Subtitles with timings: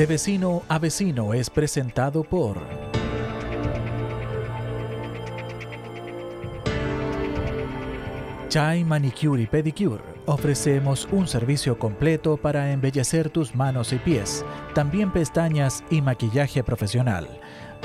[0.00, 2.56] De vecino a vecino es presentado por...
[8.48, 10.02] Chai Manicure y Pedicure.
[10.24, 14.42] Ofrecemos un servicio completo para embellecer tus manos y pies,
[14.74, 17.28] también pestañas y maquillaje profesional.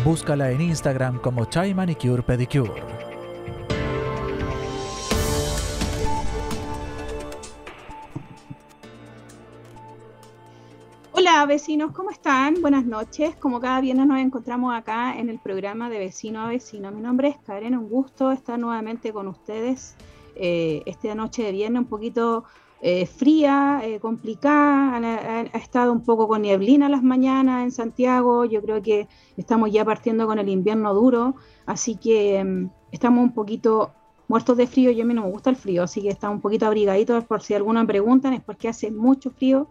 [0.06, 3.15] Búscala en Instagram como Chai Manicure Pedicure.
[11.48, 12.56] Vecinos, ¿cómo están?
[12.60, 13.36] Buenas noches.
[13.36, 16.92] Como cada viernes nos encontramos acá en el programa de Vecino a Vecino.
[16.92, 19.96] Mi nombre es Karen, un gusto estar nuevamente con ustedes
[20.36, 22.46] eh, esta noche de viernes un poquito
[22.82, 28.62] eh, fría, eh, complicada, ha, estado un poco con nieblina las mañanas en Santiago, yo
[28.64, 29.08] creo que
[29.38, 31.36] estamos ya partiendo con el invierno duro,
[31.68, 33.94] así que mm, estamos un poquito
[34.28, 36.42] muertos de frío, yo a mí no me gusta el frío, así que estamos un
[36.42, 39.68] poquito abrigaditos por si alguna preguntan, es porque hace mucho frío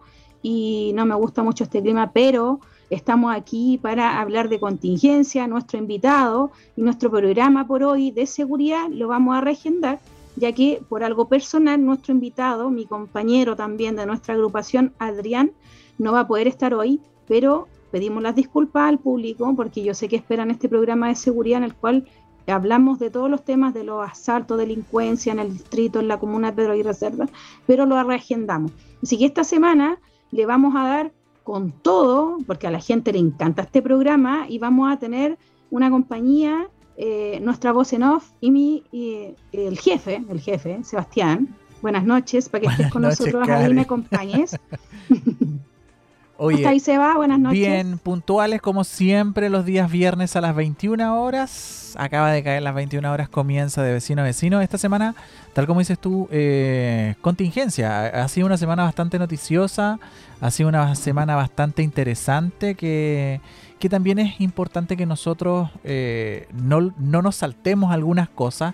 [0.47, 2.59] y no me gusta mucho este clima, pero
[2.91, 8.87] estamos aquí para hablar de contingencia, nuestro invitado y nuestro programa por hoy de seguridad
[8.91, 9.99] lo vamos a regendar
[10.35, 15.51] ya que por algo personal nuestro invitado, mi compañero también de nuestra agrupación, Adrián,
[15.97, 20.07] no va a poder estar hoy, pero pedimos las disculpas al público porque yo sé
[20.07, 22.05] que esperan este programa de seguridad en el cual
[22.45, 26.51] hablamos de todos los temas de los asaltos, delincuencia en el distrito, en la comuna
[26.51, 27.27] de Pedro y Reserva,
[27.65, 28.71] pero lo reagendamos.
[29.01, 29.99] Así que esta semana
[30.31, 31.11] le vamos a dar
[31.43, 35.37] con todo, porque a la gente le encanta este programa, y vamos a tener
[35.69, 36.67] una compañía
[36.97, 38.83] eh, nuestra voz en off y mi
[39.51, 41.55] el jefe, el jefe, Sebastián.
[41.81, 44.55] Buenas noches, para que estés con nosotros ahí y me acompañes.
[46.37, 47.15] Oye, ahí, Seba?
[47.15, 47.59] Buenas noches.
[47.59, 51.95] Bien, puntuales como siempre los días viernes a las 21 horas.
[51.97, 54.59] Acaba de caer las 21 horas, comienza de vecino a vecino.
[54.59, 55.15] Esta semana,
[55.53, 58.07] tal como dices tú, eh, contingencia.
[58.07, 59.99] Ha sido una semana bastante noticiosa,
[60.41, 63.39] ha sido una semana bastante interesante que
[63.79, 68.73] que también es importante que nosotros eh, no, nos saltemos algunas cosas,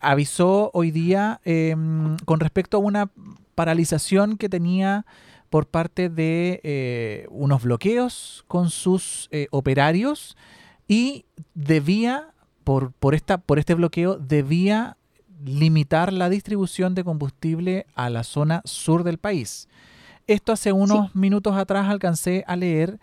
[0.00, 3.10] avisó hoy día em, con respecto a una
[3.54, 5.04] paralización que tenía
[5.50, 10.36] por parte de unos bloqueos con sus operarios
[10.88, 12.32] y debía,
[12.64, 14.96] por, por, esta, por este bloqueo, debía
[15.44, 19.68] limitar la distribución de combustible a la zona sur del país.
[20.26, 22.98] Esto hace unos minutos atrás alcancé a leer,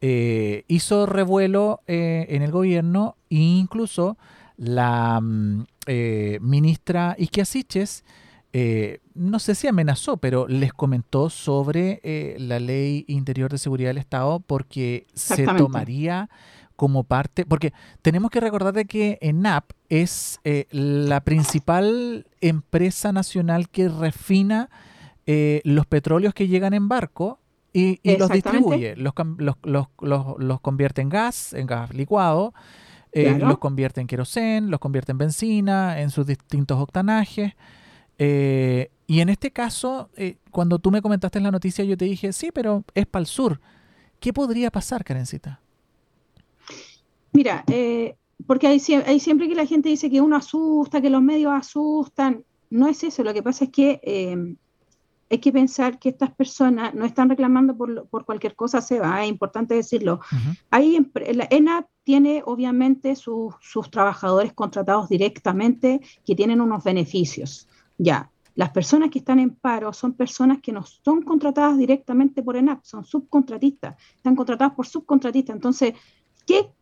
[0.00, 4.16] eh, hizo revuelo eh, en el gobierno e incluso
[4.56, 8.04] la mm, eh, ministra Isquiasiches,
[9.14, 12.00] no sé si amenazó, pero les comentó sobre
[12.38, 16.28] la ley interior de seguridad del Estado porque se tomaría
[16.78, 17.72] como parte, porque
[18.02, 24.70] tenemos que recordar de que ENAP es eh, la principal empresa nacional que refina
[25.26, 27.40] eh, los petróleos que llegan en barco
[27.72, 29.12] y, los distribuye, los,
[29.64, 32.54] los, convierte en gas, en gas licuado,
[33.10, 37.54] eh, los convierte en querosén, los convierte en benzina, en sus distintos octanajes.
[38.20, 40.10] y en este caso,
[40.52, 43.60] cuando tú me comentaste la noticia, yo te dije, sí, pero es para el sur.
[44.20, 45.60] ¿Qué podría pasar, Karencita?
[47.32, 48.16] Mira, eh,
[48.46, 52.44] porque hay, siempre que la gente dice que uno asusta, que los medios asustan.
[52.70, 54.56] No es eso, lo que pasa es que eh,
[55.30, 59.28] hay que pensar que estas personas no están reclamando por, cualquier cosa, se va, es
[59.28, 60.20] importante decirlo.
[60.70, 67.68] la ENAP tiene obviamente sus trabajadores contratados directamente que tienen unos beneficios.
[67.98, 72.56] Ya, las personas que están en paro son personas que no son contratadas directamente por
[72.56, 75.54] ENAP, son subcontratistas, están contratadas por subcontratistas.
[75.54, 75.94] Entonces,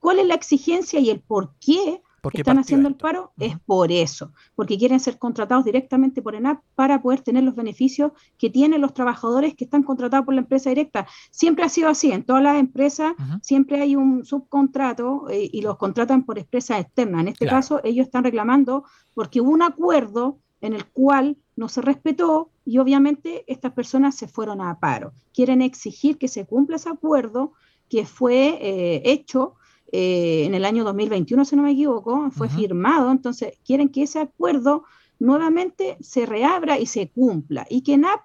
[0.00, 2.02] ¿Cuál es la exigencia y el por qué
[2.32, 7.00] están haciendo el paro es por eso, porque quieren ser contratados directamente por ENAP para
[7.00, 11.06] poder tener los beneficios que tienen los trabajadores que están contratados por la empresa directa.
[11.30, 15.76] Siempre ha sido así, en todas las empresas siempre hay un subcontrato eh, y los
[15.76, 17.20] contratan por empresas externas.
[17.22, 18.84] En este caso, ellos están reclamando
[19.14, 24.26] porque hubo un acuerdo en el cual no se respetó y obviamente estas personas se
[24.26, 25.12] fueron a paro.
[25.32, 27.52] Quieren exigir que se cumpla ese acuerdo
[27.88, 29.54] que fue eh, hecho
[29.92, 34.20] eh, en el año 2021, si no me equivoco, fue firmado, entonces quieren que ese
[34.20, 34.84] acuerdo
[35.18, 38.20] nuevamente se reabra y se cumpla y que NAP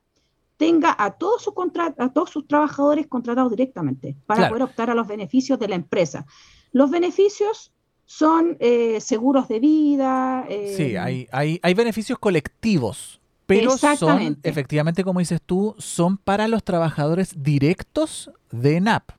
[0.57, 1.53] tenga a todos sus,
[1.97, 6.25] a todos sus trabajadores contratados directamente para poder optar a los beneficios de la empresa.
[6.71, 7.71] Los beneficios
[8.05, 10.45] son eh, seguros de vida.
[10.75, 16.63] sí, hay, hay, hay beneficios colectivos, pero son, efectivamente, como dices tú, son para los
[16.63, 19.11] trabajadores directos de NAP.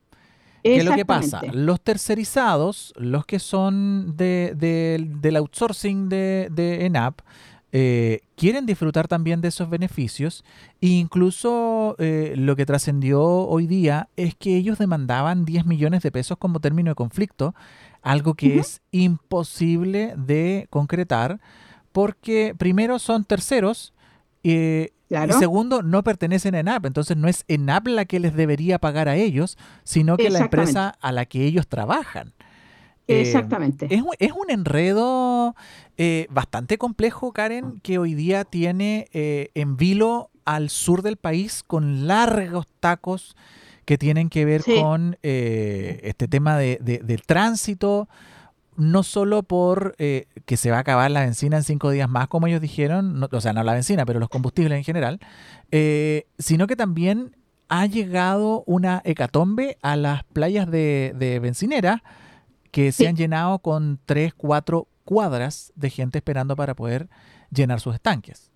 [0.63, 1.41] ¿Qué es lo que pasa?
[1.53, 7.21] Los tercerizados, los que son del outsourcing de, ENAP,
[7.75, 10.45] eh, quieren disfrutar también de esos beneficios.
[10.81, 16.13] E incluso eh, lo que trascendió hoy día es que ellos demandaban 10 millones de
[16.13, 17.55] pesos como término de conflicto,
[18.03, 21.41] algo que es imposible de concretar
[21.93, 23.93] porque primero son terceros
[24.43, 28.79] eh, y segundo, no pertenecen a ENAP, entonces no es ENAP la que les debería
[28.79, 32.33] pagar a ellos, sino que la empresa a la que ellos trabajan.
[33.09, 33.89] Eh, Exactamente.
[33.91, 35.55] es, un enredo
[35.97, 41.63] eh, bastante complejo, Karen, que hoy día tiene eh, en vilo al sur del país
[41.67, 43.37] con largos tacos
[43.85, 48.09] que tienen que ver con este tema de, del tránsito,
[48.77, 52.29] no solo por eh, que se va a acabar la benzina en cinco días más,
[52.29, 55.21] como ellos dijeron, o sea, no la benzina, pero los combustibles en general,
[55.71, 57.37] eh, sino que también
[57.69, 62.03] ha llegado una hecatombe a las playas de, de bencinera
[62.71, 67.09] que se han llenado con tres, cuatro cuadras de gente esperando para poder
[67.51, 68.51] llenar sus estanques.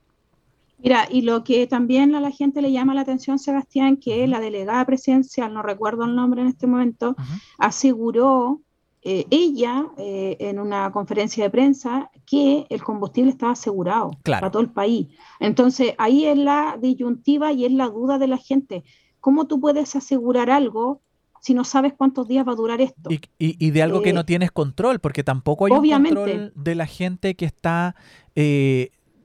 [0.78, 4.40] Mira, y lo que también a la gente le llama la atención, Sebastián, que la
[4.40, 7.16] delegada presidencial, no recuerdo el nombre en este momento,
[7.58, 8.60] aseguró
[9.08, 14.61] eh, ella eh, en una conferencia de prensa que el combustible estaba asegurado para todo
[14.61, 15.06] el país.
[15.38, 18.82] Entonces, ahí es la disyuntiva y es la duda de la gente.
[19.20, 21.03] ¿Cómo tú puedes asegurar algo
[21.41, 23.08] si no sabes cuántos días va a durar esto?
[23.38, 26.87] Y, de algo que no eh, tienes control, porque tampoco hay un control de la
[26.87, 27.94] gente que está...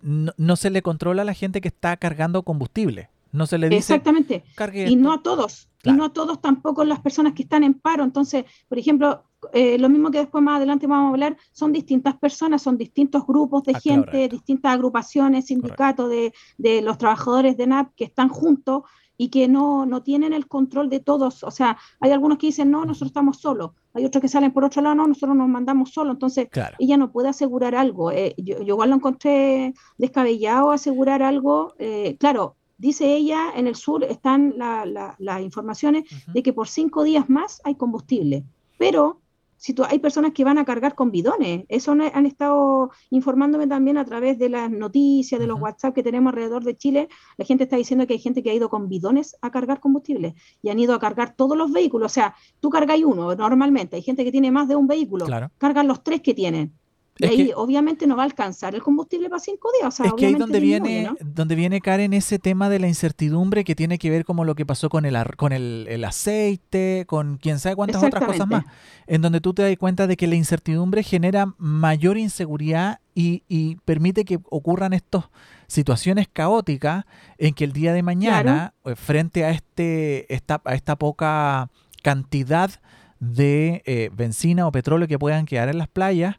[0.04, 3.10] no, se le controla a la gente que está cargando combustible.
[3.32, 3.96] No se le dice.
[3.96, 4.44] Exactamente.
[4.88, 5.70] Y no a todos.
[5.84, 8.04] Y no a todos tampoco las personas que están en paro.
[8.04, 12.16] Entonces, por ejemplo, eh, lo mismo que después más adelante vamos a hablar, son distintas
[12.18, 17.68] personas, son distintos grupos de ah, gente, distintas agrupaciones, sindicatos de, de, los trabajadores de
[17.68, 18.84] NAP que están juntos
[19.22, 21.44] y que no, no, tienen el control de todos.
[21.44, 23.70] O sea, hay algunos que dicen, no, nosotros estamos solos.
[23.94, 26.16] Hay otros que salen por otro lado, no, nosotros nos mandamos solos.
[26.16, 26.48] Entonces,
[26.80, 28.12] ella no puede asegurar algo.
[28.12, 31.76] Eh, yo, igual lo encontré descabellado asegurar algo.
[31.78, 37.30] Eh, claro, dice ella, en el sur están las informaciones de que por cinco días
[37.30, 38.44] más hay combustible.
[38.80, 39.22] Pero
[39.62, 41.66] si hay personas que van a cargar con bidones.
[41.70, 46.32] Eso han estado informándome también a través de las noticias, de los WhatsApp que tenemos
[46.32, 47.10] alrededor de Chile.
[47.38, 50.34] La gente está diciendo que hay gente que ha ido con bidones a cargar combustible
[50.64, 52.12] y han ido a cargar todos los vehículos.
[52.12, 55.28] O sea, tú cargas uno normalmente, hay gente que tiene más de un vehículo,
[55.60, 56.74] cargan los tres que tienen.
[57.18, 60.00] Y ahí obviamente no va a alcanzar el combustible para cinco días.
[60.00, 63.98] es que ahí donde viene, donde viene Karen ese tema de la incertidumbre que tiene
[63.98, 68.04] que ver como lo que pasó con el con el, aceite, con quién sabe cuántas
[68.04, 68.64] otras cosas más.
[69.08, 74.26] En donde tú te das cuenta de que la incertidumbre genera mayor inseguridad y, permite
[74.26, 75.26] que ocurran estas
[75.68, 77.06] situaciones caóticas
[77.38, 81.70] en que el día de mañana, eh, frente a este, esta, a esta poca
[82.02, 82.72] cantidad
[83.20, 86.38] de eh, benzina o petróleo que puedan quedar en las playas,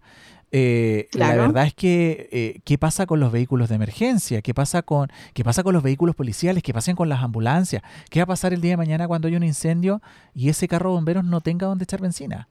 [0.54, 4.42] eh, la verdad es que, eh, ¿qué pasa con los vehículos de emergencia?
[4.42, 6.62] ¿Qué pasa, con, ¿Qué pasa con los vehículos policiales?
[6.62, 7.82] ¿Qué pasa con las ambulancias?
[8.10, 10.02] ¿Qué va a pasar el día de mañana cuando hay un incendio
[10.34, 12.48] y ese carro de bomberos no tenga donde echar benzina?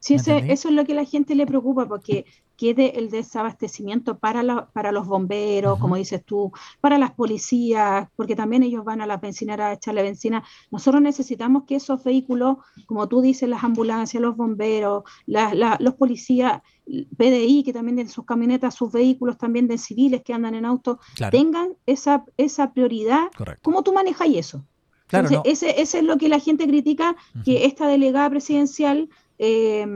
[0.00, 2.24] Sí, eso es lo que la gente le preocupa, porque
[2.56, 8.62] quede el desabastecimiento para, para los bomberos, como dices tú, para las policías, porque también
[8.62, 10.42] ellos van a la bencinera a echarle benzina.
[10.70, 17.62] Nosotros necesitamos que esos vehículos, como tú dices, las ambulancias, los bomberos, los policías, PDI,
[17.62, 20.98] que también en sus camionetas, sus vehículos también de civiles que andan en auto,
[21.30, 23.28] tengan esa, esa prioridad.
[23.62, 24.64] ¿Cómo tú manejas eso?
[25.10, 29.08] Claro, ese, es lo que la gente critica, que esta delegada presidencial
[29.42, 29.86] eh,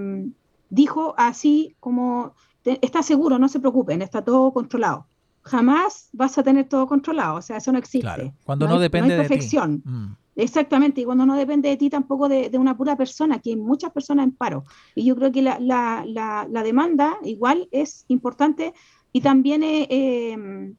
[0.71, 2.35] dijo así como
[2.65, 5.07] está seguro, no se preocupen, está todo controlado.
[5.43, 8.33] Jamás vas a tener todo controlado, o sea, eso no existe.
[8.45, 9.83] cuando no, depende de perfección.
[9.85, 10.17] Mm.
[10.37, 13.93] Exactamente, y cuando no depende de ti tampoco de, una pura persona, que hay muchas
[13.93, 14.65] personas en paro.
[14.95, 18.73] Y yo creo que la, la, la, demanda igual es importante
[19.13, 19.87] y también eh,
[20.33, 20.75] em,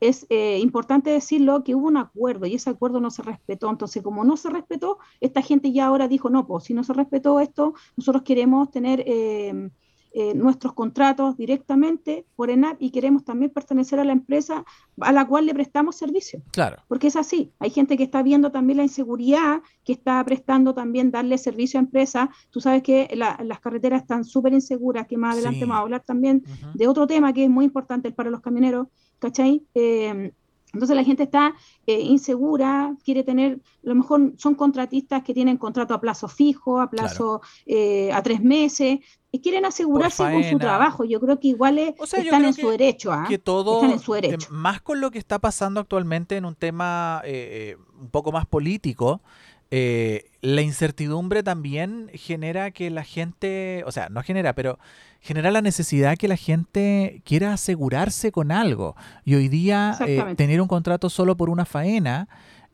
[0.00, 3.70] es eh, importante decirlo que hubo un acuerdo y ese acuerdo no se respetó.
[3.70, 6.92] Entonces, como no se respetó, esta gente ya ahora dijo, no, pues si no se
[6.92, 9.02] respetó esto, nosotros queremos tener...
[9.06, 9.70] Eh,
[10.12, 14.64] eh, nuestros contratos directamente por ENAP y queremos también pertenecer a la empresa
[15.00, 16.42] a la cual le prestamos servicio.
[16.50, 16.78] Claro.
[16.88, 17.52] Porque es así.
[17.58, 21.82] Hay gente que está viendo también la inseguridad, que está prestando también darle servicio a
[21.82, 22.30] empresas.
[22.48, 26.42] Tú sabes que las carreteras están súper inseguras, que más adelante vamos a hablar también
[26.74, 28.88] de otro tema que es muy importante para los camioneros,
[29.18, 29.62] ¿cachai?
[29.74, 30.32] Eh,
[30.72, 31.54] entonces la gente está
[31.86, 36.80] eh, insegura, quiere tener, a lo mejor son contratistas que tienen contrato a plazo fijo,
[36.80, 38.98] a plazo eh, a tres meses,
[39.30, 41.04] y quieren asegurarse con su trabajo.
[41.04, 43.12] Yo creo que igual están en su derecho.
[43.12, 43.26] ¿ah?
[43.28, 44.48] Que todo, están en su derecho.
[44.50, 49.22] más con lo que está pasando actualmente en un tema eh, un poco más político,
[49.70, 54.78] eh, la incertidumbre también genera que la gente, o sea, no genera, pero
[55.20, 58.96] genera la necesidad que la gente quiera asegurarse con algo.
[59.24, 62.28] Y hoy día eh, tener un contrato solo por una faena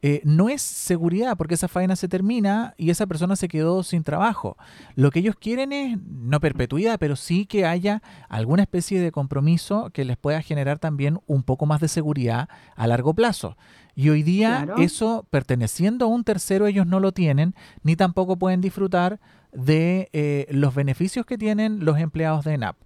[0.07, 4.03] eh, no es seguridad, porque esa faena se termina y esa persona se quedó sin
[4.03, 4.59] trabajo.
[4.97, 9.89] Lo que ellos quieren es no perpetuidad, pero sí que haya alguna especie de compromiso
[9.95, 13.57] que les pueda generar también un poco más de seguridad a largo plazo.
[13.95, 18.61] Y hoy día eso, perteneciendo a un tercero, ellos no lo tienen, ni tampoco pueden
[18.61, 19.21] disfrutar
[19.55, 22.77] de eh, los beneficios que tienen los empleados de ENAP.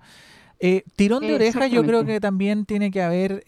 [0.60, 3.44] Eh, tirón de oreja yo creo que también tiene que haber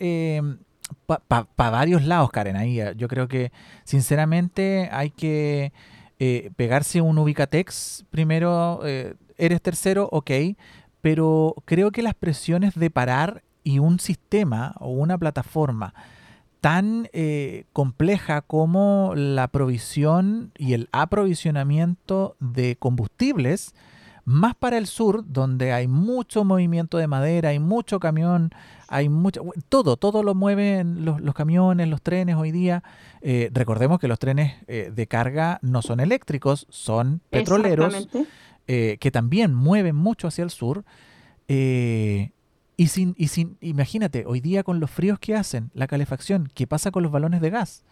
[1.06, 2.56] para varios lados, Karen.
[2.56, 3.52] Ahí eh, yo creo que
[3.84, 5.72] sinceramente hay que
[6.18, 8.80] eh, pegarse un Ubicatex primero.
[8.84, 10.30] Eh, eres tercero, ok,
[11.00, 15.94] pero creo que las presiones de parar y un sistema o una plataforma
[16.60, 17.08] tan
[17.72, 23.74] compleja como la provisión y el aprovisionamiento de combustibles,
[24.24, 28.50] más para el sur, donde hay mucho movimiento de madera, hay mucho camión,
[28.88, 32.82] hay mucho, todo, todo lo mueven los, camiones, los trenes hoy día.
[33.22, 38.08] Eh, recordemos que los trenes eh, de carga no son eléctricos, son petroleros,
[38.66, 40.84] eh, que también mueven mucho hacia el sur.
[42.80, 46.66] Y sin, y sin, imagínate, hoy día con los fríos que hacen, la calefacción, ¿qué
[46.66, 47.84] pasa con los balones de gas?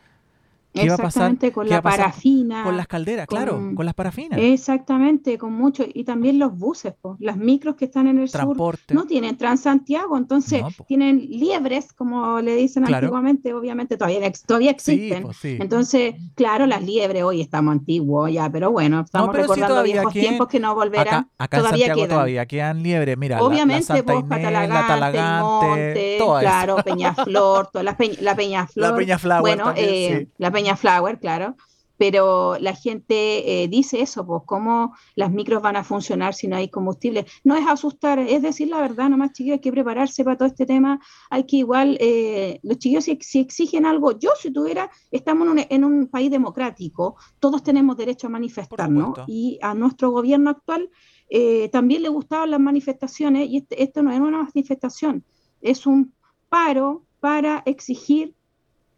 [0.82, 1.37] ¿Qué va a pasar?
[1.52, 2.64] Con la parafina.
[2.64, 4.38] Con las calderas, claro, con las parafinas.
[4.40, 5.85] Exactamente, con mucho.
[5.92, 10.62] Y también los buses, las micros que están en el sur no tienen Transantiago, entonces
[10.87, 15.26] tienen liebres, como le dicen antiguamente, obviamente todavía, todavía existen.
[15.42, 20.61] Entonces, claro, las liebres, hoy estamos antiguos ya, pero bueno, estamos recordando viejos tiempos que
[20.61, 21.30] no volverán.
[21.38, 22.08] Acá, todavía quedan.
[22.08, 23.42] todavía quedan liebres, mira.
[23.42, 28.88] Obviamente, la, vos, Patalagante, Monte, claro, Peñaflor, toda la, la Peñaflor.
[28.88, 29.40] La Peñaflor.
[29.40, 31.56] Bueno, eh, la Peña Flower, claro,
[31.98, 36.56] pero la gente eh, dice eso, pues cómo las micros van a funcionar si no
[36.56, 37.26] hay combustible.
[37.44, 40.64] No es asustar, es decir la verdad, nomás chiquillos, hay que prepararse para todo este
[40.64, 45.84] tema, hay que igual, eh, los chiquillos si, exigen algo, yo si tuviera, estamos en
[45.84, 50.88] un, país democrático, todos tenemos derecho a manifestarnos y a nuestro gobierno actual
[51.28, 55.25] eh, también le gustaban las manifestaciones y este, esto no es una manifestación,
[55.60, 56.14] es un
[56.48, 58.34] paro para exigir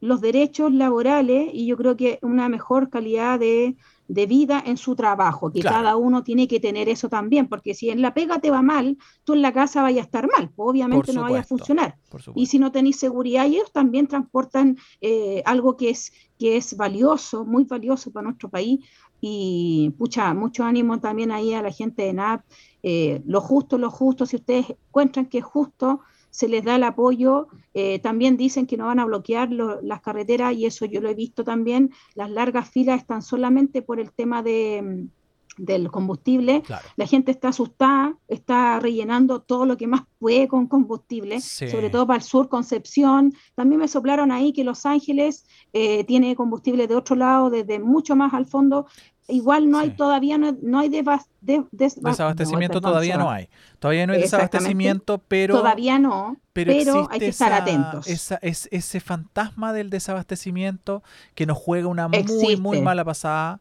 [0.00, 3.76] los derechos laborales y yo creo que una mejor calidad de,
[4.08, 8.02] vida en su trabajo, que cada uno tiene que tener eso también, porque si en
[8.02, 11.12] la pega te va mal, tú en la casa vayas a estar mal, pues obviamente
[11.12, 11.96] no vaya a funcionar.
[12.34, 17.44] Y si no tenéis seguridad, ellos también transportan eh, algo que es, que es valioso,
[17.44, 18.84] muy valioso para nuestro país.
[19.20, 22.42] Y pucha, mucho ánimo también ahí a la gente de NAP.
[22.82, 26.00] Eh, lo justo, lo justo, si ustedes encuentran que es justo,
[26.30, 27.48] se les da el apoyo.
[27.74, 31.14] Eh, también dicen que no van a bloquear las carreteras y eso yo lo he
[31.14, 31.90] visto también.
[32.14, 35.19] Las largas filas están solamente por el tema de, mm,
[35.60, 36.62] del combustible.
[36.96, 42.06] La gente está asustada, está rellenando todo lo que más puede con combustible, sobre todo
[42.06, 43.34] para el sur, Concepción.
[43.54, 48.16] También me soplaron ahí que Los Ángeles eh, tiene combustible de otro lado, desde mucho
[48.16, 48.86] más al fondo
[49.30, 53.48] igual no hay todavía, no, hay desabastecimiento, todavía no hay.
[53.78, 55.56] Todavía no hay desabastecimiento, pero...
[55.56, 58.06] Todavía no, pero, hay que estar atentos.
[58.06, 61.02] Esa, es, ese fantasma del desabastecimiento
[61.34, 63.60] que nos juega una muy, muy mala pasada.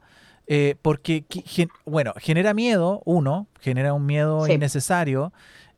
[0.51, 1.23] Eh, porque,
[1.85, 5.31] bueno, genera miedo, uno, genera un miedo innecesario,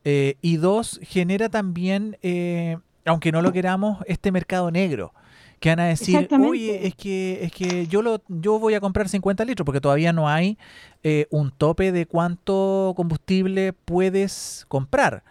[0.06, 5.14] eh, y dos, genera también, eh, aunque no lo queramos, este mercado negro
[5.62, 9.08] que van a decir, oye, es que, es que yo, lo, yo voy a comprar
[9.08, 10.58] 50 litros porque todavía no hay
[11.04, 15.24] eh, un tope de cuánto combustible puedes comprar.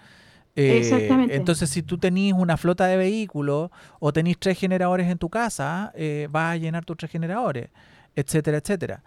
[0.54, 5.28] Eh, entonces, si tú tenés una flota de vehículos o tenés tres generadores en tu
[5.28, 7.70] casa, eh, vas a llenar tus tres generadores.
[8.17, 9.02] Etcétera, etcétera.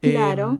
[0.00, 0.50] Claro.
[0.50, 0.58] Em,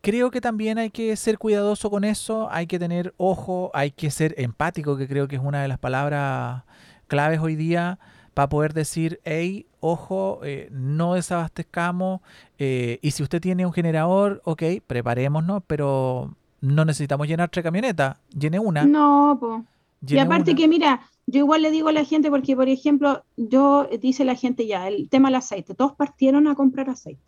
[0.00, 4.10] creo que también hay que ser cuidadoso con eso, hay que tener ojo, hay que
[4.10, 6.62] ser empático, que creo que es una de las palabras
[7.06, 7.98] claves hoy día
[8.34, 12.20] para poder decir, hey, ojo, eh, no desabastezcamos,
[12.58, 18.16] eh, y si usted tiene un generador, ok, preparémonos, pero no necesitamos llenar tres camionetas,
[18.36, 18.84] llene una.
[18.84, 19.62] No, pues.
[20.06, 23.88] Y aparte que mira, yo igual le digo a la gente, porque por ejemplo, yo
[24.00, 27.20] dice la gente ya, el tema del aceite, todos partieron a comprar aceite,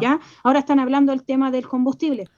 [0.00, 0.20] ¿ya?
[0.42, 2.28] Ahora están hablando del tema del combustible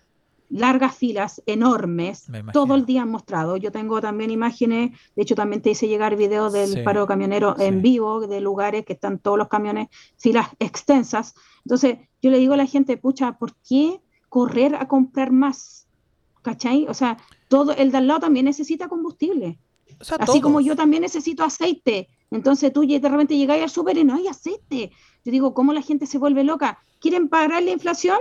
[0.49, 3.57] largas filas enormes, todo el día han mostrado.
[3.57, 7.83] Yo tengo también imágenes, de hecho también te hice llegar videos del paro camionero en
[7.83, 11.35] vivo, de lugares que están todos los camiones, filas extensas.
[11.65, 15.89] Entonces, yo le digo a la gente, pucha, ¿por qué correr a comprar más?
[16.43, 16.87] ¿Cachai?
[16.89, 19.59] O sea, todo el de al lado también necesita combustible.
[20.19, 22.09] Así como yo también necesito aceite.
[22.31, 24.93] Entonces tú de repente llegáis al súper y no hay aceite.
[25.25, 26.79] Yo digo, ¿cómo la gente se vuelve loca?
[27.01, 28.19] ¿Quieren pagar la inflación?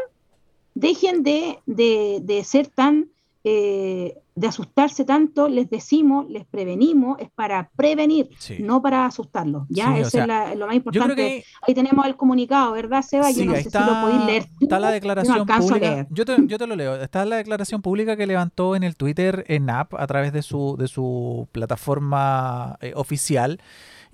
[0.75, 3.09] dejen de, de, ser tan,
[3.43, 9.65] eh, de asustarse tanto, les decimos, les prevenimos, es para prevenir, no para asustarlos.
[9.69, 9.97] ¿ya?
[9.97, 11.45] Eso es lo más importante.
[11.65, 13.31] Ahí tenemos el comunicado, ¿verdad, Seba?
[13.31, 14.45] yo no sé si lo podéis leer.
[14.59, 16.07] Está la declaración pública.
[16.09, 16.95] Yo te, yo te, lo leo.
[17.01, 20.75] Está la declaración pública que levantó en el Twitter en app a través de su,
[20.77, 23.61] de su plataforma eh, oficial.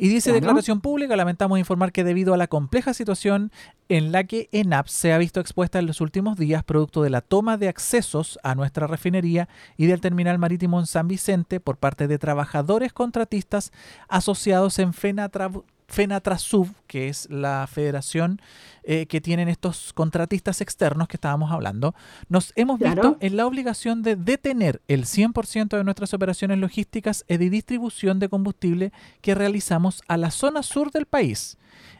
[0.01, 3.51] Y dice declaración pública, lamentamos informar que debido a la compleja situación
[3.87, 7.21] en la que ENAP se ha visto expuesta en los últimos días, producto de la
[7.21, 12.07] toma de accesos a nuestra refinería y del terminal marítimo en San Vicente por parte
[12.07, 13.71] de trabajadores contratistas
[14.07, 15.51] asociados en FENATRA
[15.91, 18.41] FENATRASUB, que es la federación
[18.83, 21.93] eh, que tienen estos contratistas externos que estábamos hablando,
[22.29, 27.37] nos hemos visto en la obligación de detener el 100% de nuestras operaciones logísticas y
[27.37, 31.57] de distribución de combustible que realizamos a la zona sur del país.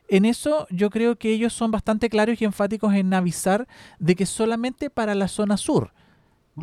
[0.07, 3.67] En eso yo creo que ellos son bastante claros y enfáticos en avisar
[3.99, 5.93] de que solamente para la zona sur.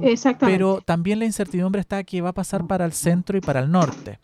[0.03, 0.59] Exactamente.
[0.59, 3.71] Pero también la incertidumbre está que va a pasar para el centro y para el
[3.71, 4.19] norte.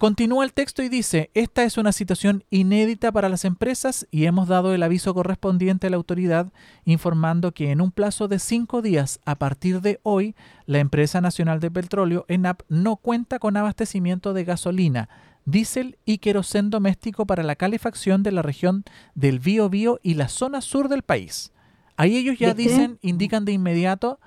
[0.00, 4.48] Continúa el texto y dice, esta es una situación inédita para las empresas y hemos
[4.48, 6.54] dado el aviso correspondiente a la autoridad
[6.86, 10.34] informando que en un plazo de cinco días a partir de hoy,
[10.64, 15.10] la empresa nacional de petróleo, ENAP, no cuenta con abastecimiento de gasolina,
[15.44, 18.84] diésel y querosén doméstico para la calefacción de la región
[19.14, 21.52] del Bío y la zona sur del país.
[21.98, 24.18] Ahí ellos ya dicen, indican de inmediato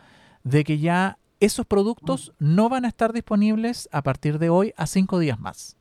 [0.43, 4.87] de que ya esos productos no van a estar disponibles a partir de hoy a
[4.87, 5.77] cinco días más.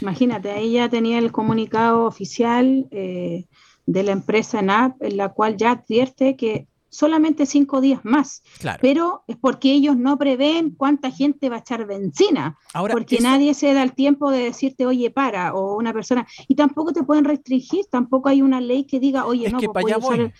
[0.00, 3.46] Imagínate, ahí ya tenía el comunicado oficial eh,
[3.86, 8.42] de la empresa NAP, en la cual ya advierte que solamente cinco días más.
[8.80, 12.56] Pero es porque ellos no prevén cuánta gente va a echar benzina.
[12.90, 16.26] porque nadie se da el tiempo de decirte, oye, para, o una persona.
[16.46, 20.32] Y tampoco te pueden restringir, tampoco hay una ley que diga, oye, no, que pues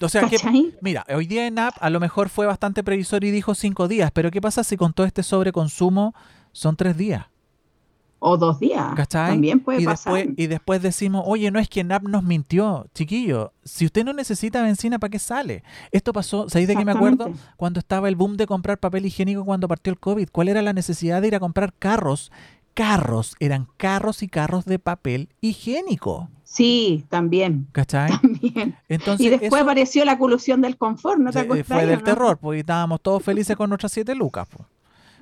[0.00, 0.36] o sea que,
[0.80, 4.10] mira, hoy día en App a lo mejor fue bastante previsor y dijo cinco días,
[4.12, 6.14] pero ¿qué pasa si con todo este sobreconsumo
[6.52, 7.26] son tres días?
[8.26, 8.94] O dos días.
[8.96, 9.32] ¿Cachai?
[9.32, 10.14] También puede y pasar.
[10.14, 13.52] Después, y después decimos, oye, no es que NAP nos mintió, chiquillo.
[13.64, 15.62] Si usted no necesita benzina, ¿para qué sale?
[15.92, 17.34] Esto pasó, ¿sabéis de qué me acuerdo?
[17.58, 20.30] Cuando estaba el boom de comprar papel higiénico cuando partió el COVID.
[20.32, 22.32] ¿Cuál era la necesidad de ir a comprar carros?
[22.74, 26.28] Carros, eran carros y carros de papel higiénico.
[26.42, 27.66] Sí, también.
[27.72, 28.10] ¿Cachai?
[28.20, 28.76] También.
[28.88, 31.66] Entonces, y después apareció la colusión del confort, ¿no te acuerdas?
[31.66, 34.46] Fue del terror, porque estábamos todos felices con nuestras siete lucas.
[34.48, 34.68] Pues.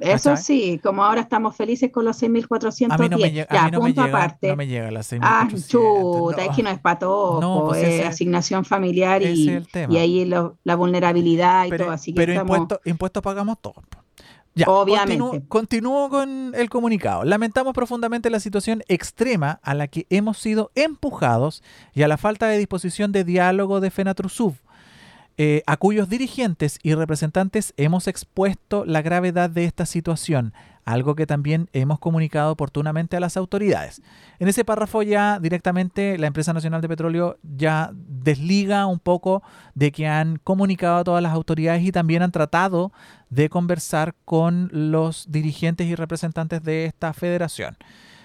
[0.03, 2.87] Eso sí, como ahora estamos felices con los 6.410.
[2.91, 4.49] A mí no me, llega, ya, a mí no me llega, aparte.
[4.49, 5.21] No me llega las 6.400.
[5.23, 7.41] Ah, chuta, es que no es para todo.
[7.41, 11.91] No, pues es asignación familiar y, y ahí la vulnerabilidad y todo.
[11.91, 13.85] Así que pero impuestos, impuestos pagamos todos.
[14.55, 15.43] Ya, Obviamente.
[15.49, 17.25] Continúo, con el comunicado.
[17.25, 21.63] Lamentamos profundamente la situación extrema a la que hemos sido empujados
[21.95, 24.55] y a la falta de disposición de diálogo de FENATRUSUB,
[25.39, 30.53] eh, a cuyos dirigentes y representantes hemos expuesto la gravedad de esta situación,
[30.85, 34.03] algo que también hemos comunicado oportunamente a las autoridades.
[34.39, 39.43] En ese párrafo ya directamente la empresa nacional de petróleo ya desliga un poco
[39.75, 42.93] de que han comunicado a todas las autoridades y también han tratado
[43.31, 47.77] de conversar con los dirigentes y representantes de esta federación.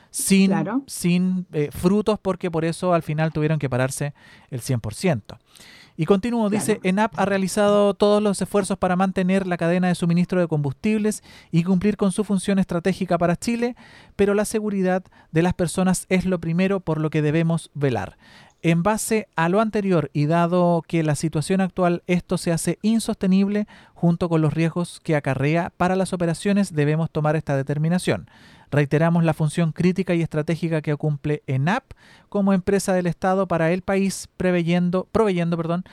[0.10, 0.52] Sin,
[0.88, 4.14] sin eh, frutos porque por eso al final tuvieron que pararse
[4.50, 5.38] el 100%.
[6.00, 10.40] Y continúo, dice, ENAP ha realizado todos los esfuerzos para mantener la cadena de suministro
[10.40, 13.76] de combustibles y cumplir con su función estratégica para Chile,
[14.16, 18.16] pero la seguridad de las personas es lo primero por lo que debemos velar.
[18.62, 23.68] En base a lo anterior y dado que la situación actual esto se hace insostenible
[23.96, 28.30] junto con los riesgos que acarrea para las operaciones, debemos tomar esta determinación.
[28.70, 31.94] Reiteramos la función crítica y estratégica que cumple ENAP
[32.30, 35.84] como empresa del Estado para el país, proveyendo, proveyendo perdón,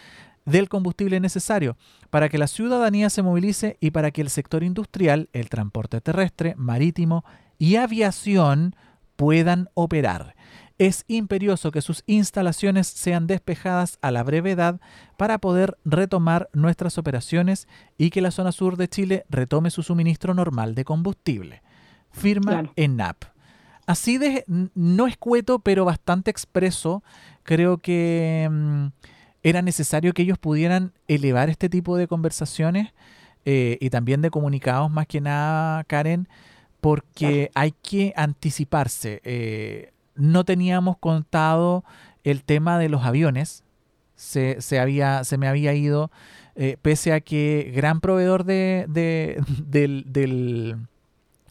[0.44, 1.76] del combustible necesario
[2.10, 6.54] para que la ciudadanía se movilice y para que el sector industrial, el transporte terrestre,
[6.56, 7.24] marítimo
[7.58, 8.76] y aviación
[9.16, 10.34] puedan operar.
[10.76, 14.80] Es imperioso que sus instalaciones sean despejadas a la brevedad
[15.16, 20.34] para poder retomar nuestras operaciones y que la zona sur de Chile retome su suministro
[20.34, 21.62] normal de combustible.
[22.14, 23.24] Firma ENAP.
[23.86, 27.02] Así de no escueto, pero bastante expreso,
[27.42, 28.86] creo que mm,
[29.42, 32.94] era necesario que ellos pudieran elevar este tipo de conversaciones
[33.44, 36.28] eh, y también de comunicados, más que nada, Karen,
[36.80, 39.20] porque hay que anticiparse.
[39.24, 41.84] Eh, no teníamos contado
[42.22, 43.64] el tema de los aviones.
[44.16, 46.10] Se, había, se me había ido,
[46.54, 48.86] eh, pese a que gran proveedor de,
[49.66, 50.76] del,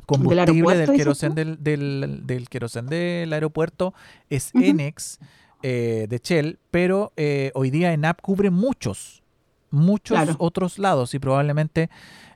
[0.05, 2.47] combustible, del querosén del, del, del
[2.87, 3.93] del aeropuerto
[4.29, 5.19] es Enex
[5.61, 9.23] eh, de Shell, pero eh, hoy día ENAP cubre muchos,
[9.71, 11.89] muchos otros lados y probablemente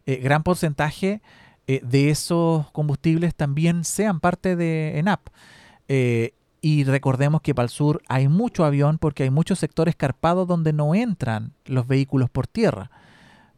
[0.05, 1.21] gran porcentaje
[1.67, 5.27] de esos combustibles también sean parte de ENAP.
[5.87, 10.47] Eh, y recordemos que para el sur hay mucho avión porque hay muchos sectores escarpados
[10.47, 12.89] donde no entran los vehículos por tierra.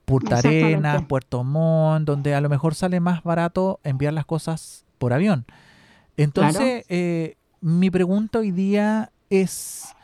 [0.09, 5.13] Punta Arenas, Puerto Montt, donde a lo mejor sale más barato enviar las cosas por
[5.13, 5.45] avión.
[6.17, 9.95] Entonces, eh, mi pregunta hoy día es,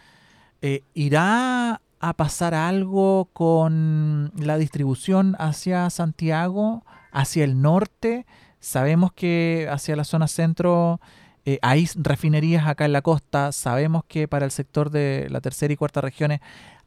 [0.61, 8.27] eh, ¿irá a pasar algo con la distribución hacia Santiago, hacia el norte?
[8.59, 11.01] Sabemos que hacia la zona centro
[11.45, 15.73] eh, hay refinerías acá en la costa, sabemos que para el sector de la tercera
[15.73, 16.41] y cuarta regiones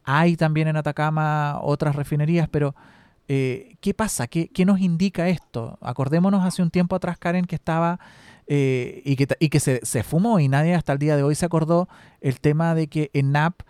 [0.04, 2.74] hay también en Atacama otras refinerías, pero
[3.28, 4.26] eh, ¿qué pasa?
[4.26, 5.78] ¿Qué, nos indica esto?
[5.80, 8.00] Acordémonos hace un tiempo atrás, Karen, que estaba
[8.46, 11.34] eh, y que, y que se, se, fumó y nadie hasta el día de hoy
[11.34, 11.88] se acordó
[12.20, 13.60] el tema de que ENAP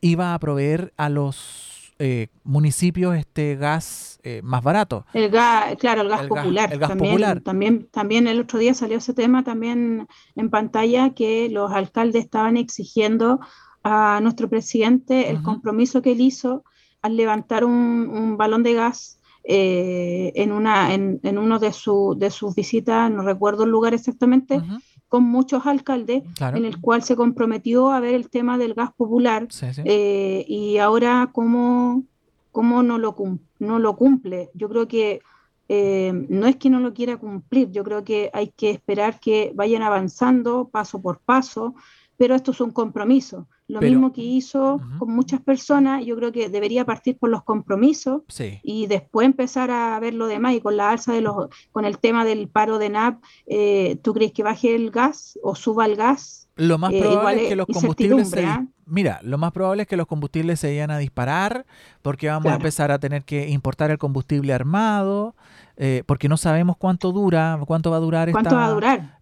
[0.00, 5.06] iba a proveer a los eh, municipios este gas eh, más barato.
[5.12, 6.72] El gas, claro, el gas popular.
[6.72, 7.40] el gas también, popular.
[7.40, 12.56] También, también el otro día salió ese tema también en pantalla que los alcaldes estaban
[12.56, 13.38] exigiendo
[13.84, 16.64] a nuestro presidente el compromiso que él hizo
[17.04, 22.30] al levantar un, balón de gas eh, en, una, en, en uno de, su, de
[22.30, 24.62] sus visitas, no recuerdo el lugar exactamente,
[25.06, 29.46] con muchos alcaldes, en el cual se comprometió a ver el tema del gas popular
[29.84, 32.04] eh, y ahora cómo,
[32.52, 33.14] cómo no, lo,
[33.58, 34.48] no lo cumple.
[34.54, 35.20] Yo creo que
[35.68, 39.52] eh, no es que no lo quiera cumplir, yo creo que hay que esperar que
[39.54, 41.74] vayan avanzando paso por paso,
[42.16, 43.46] pero esto es un compromiso.
[43.74, 48.22] Lo mismo que hizo con muchas personas, yo creo que debería partir por los compromisos
[48.62, 51.98] y después empezar a ver lo demás y con la alza de los, con el
[51.98, 55.96] tema del paro de NAP, eh, ¿tú crees que baje el gas o suba el
[55.96, 56.48] gas?
[56.56, 58.64] Lo más eh, probable es que los combustibles se, ¿ah?
[58.86, 61.66] mira, lo más probable es que los combustibles se vayan a disparar
[62.00, 65.34] porque vamos a empezar a tener que importar el combustible armado.
[65.76, 68.40] Eh, porque no sabemos cuánto dura, cuánto va a durar esta,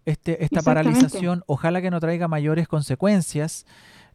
[0.05, 1.43] Este, esta paralización.
[1.47, 3.65] Ojalá que no traiga mayores consecuencias.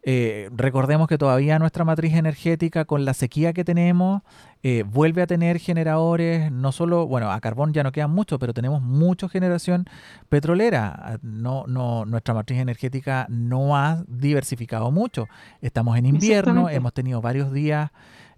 [0.03, 4.23] Eh, recordemos que todavía nuestra matriz energética, con la sequía que tenemos,
[4.63, 8.55] eh, vuelve a tener generadores, no solo, bueno, a carbón ya no quedan mucho, pero
[8.55, 9.87] tenemos mucha generación
[10.29, 11.19] petrolera.
[11.23, 15.27] No, no, nuestra matriz energética no ha diversificado mucho.
[15.61, 17.91] Estamos en invierno, hemos tenido varios días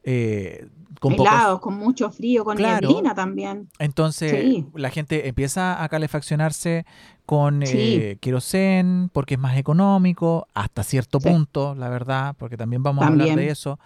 [0.02, 0.68] eh,
[1.00, 3.68] con Helados, con mucho frío, con neblina también.
[3.78, 6.84] Entonces la gente empieza a calefaccionarse
[7.24, 8.18] con eh,
[9.12, 13.48] porque es más económico, hasta cierto punto, la verdad, porque también vamos a hablar de
[13.48, 13.78] eso.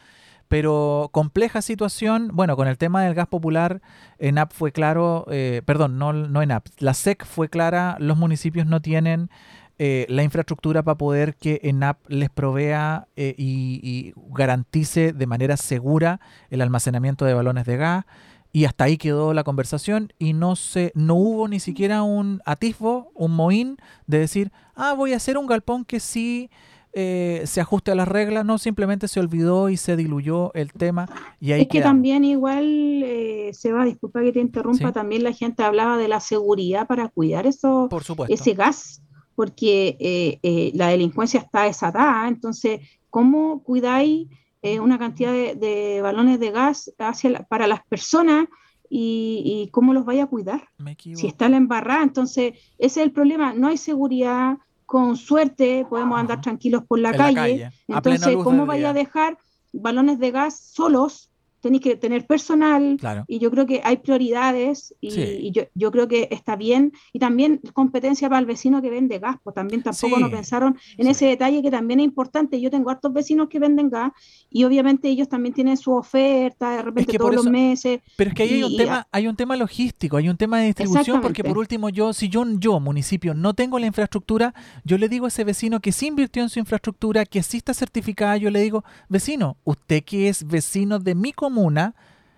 [0.49, 3.81] Pero compleja situación, bueno, con el tema del gas popular,
[4.19, 8.81] ENAP fue claro, eh, perdón, no, no ENAP, la SEC fue clara, los municipios no
[8.81, 9.31] tienen
[9.77, 16.21] eh, la infraestructura para poder que ENAP les provea eh, y, garantice de manera segura
[16.51, 18.05] el almacenamiento de balones de gas.
[18.53, 23.11] Y hasta ahí quedó la conversación y no se, no hubo ni siquiera un atisbo,
[23.15, 26.51] un mohín de decir, ah, voy a hacer un galpón que sí
[26.93, 31.09] eh, se ajuste a las reglas, no, simplemente se olvidó y se diluyó el tema
[31.41, 33.05] y ahí Es que también igual,
[33.51, 37.49] se va, disculpa que te interrumpa, también la gente hablaba de la seguridad para cuidar
[37.49, 37.89] eso,
[38.29, 39.04] ese gas
[39.35, 42.29] porque eh, eh, la delincuencia está desatada.
[42.29, 44.29] Entonces, ¿cómo cuidáis
[44.63, 48.47] eh, una cantidad de, balones de gas hacia para las personas
[48.89, 50.69] y, cómo los vaya a cuidar?
[50.99, 53.53] Si está la embarrada, entonces ese es el problema.
[53.53, 54.59] No hay seguridad.
[54.87, 57.71] Con suerte podemos andar tranquilos por la, calle.
[57.89, 59.39] Entonces, ¿cómo vaya a dejar
[59.73, 61.34] balones de gas solos
[61.65, 66.29] tenéis que tener personal y yo creo que hay prioridades y, yo, yo, creo que
[66.31, 66.93] está bien.
[67.15, 71.07] Y también competencia para el vecino que vende gas, pues también tampoco no pensaron en
[71.07, 72.61] ese detalle que también es importante.
[72.61, 74.13] Yo tengo hartos vecinos que venden gas
[74.51, 78.01] y obviamente ellos también tienen su oferta de repente todos los meses.
[78.17, 80.67] Pero es que ahí hay un tema, hay un tema logístico, hay un tema de
[80.67, 85.09] distribución porque por último yo si yo yo municipio no tengo la infraestructura, yo le
[85.09, 88.51] digo a ese vecino que sí invirtió en su infraestructura, que sí está certificada, yo
[88.51, 91.95] le digo, vecino, usted que es vecino de mi comunidad comuna,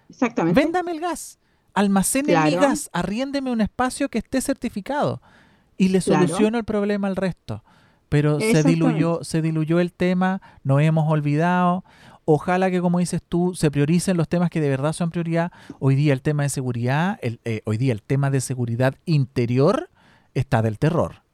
[0.09, 0.61] Exactamente.
[0.61, 1.39] véndame el gas,
[1.75, 5.21] almacene mi gas, arriéndeme un espacio que esté certificado
[5.79, 7.65] y le soluciono el problema al resto.
[8.09, 11.85] Pero se diluyó, se diluyó el tema, nos hemos olvidado.
[12.25, 15.51] Ojalá que, como dices tú, se prioricen los temas que de verdad son prioridad.
[15.81, 19.91] Hoy día el tema de seguridad, el, eh, hoy día el tema de seguridad interior
[20.35, 21.26] está del terror.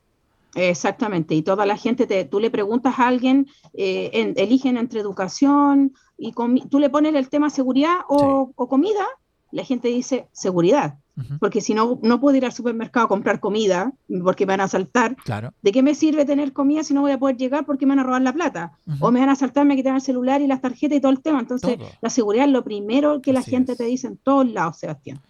[0.54, 5.94] Exactamente, y toda la gente, te, tú le preguntas a alguien, eh, eligen entre educación
[6.18, 9.06] y tú le pones el tema seguridad o, comida,
[9.50, 10.98] la gente dice seguridad,
[11.40, 14.64] porque si no, no puedo ir al supermercado a comprar comida porque me van a
[14.64, 15.14] asaltar.
[15.16, 15.52] Claro.
[15.60, 17.98] ¿De qué me sirve tener comida si no voy a poder llegar porque me van
[17.98, 18.72] a robar la plata?
[19.00, 21.20] O me van a asaltar, me quitan el celular y las tarjetas y todo el
[21.20, 21.40] tema.
[21.40, 25.20] Entonces, la seguridad es lo primero que la gente te dice en todos lados, Sebastián.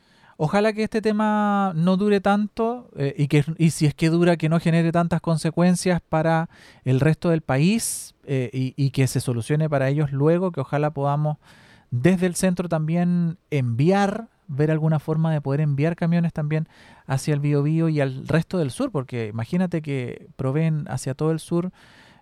[0.44, 4.36] Ojalá que este tema no dure tanto eh, y que y si es que dura
[4.36, 6.50] que no genere tantas consecuencias para
[6.84, 11.36] el resto del país eh, y, que se solucione para ellos luego, que ojalá podamos
[11.92, 16.68] desde el centro también enviar, ver alguna forma de poder enviar camiones también
[17.06, 21.38] hacia el Biobío y al resto del sur, porque imagínate que proveen hacia todo el
[21.38, 21.70] sur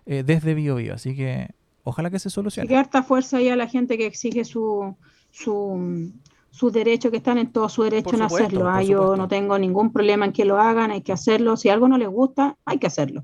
[0.05, 2.65] eh, desde Biobío, así que ojalá que se solucione.
[2.65, 4.95] Y que harta fuerza ahí a la gente que exige su,
[5.31, 6.13] su
[6.51, 8.67] sus derechos, que están en todo su derecho en hacerlo.
[8.69, 11.55] Ah, yo no tengo ningún problema en que lo hagan, hay que hacerlo.
[11.55, 13.23] Si algo no les gusta, hay que hacerlo.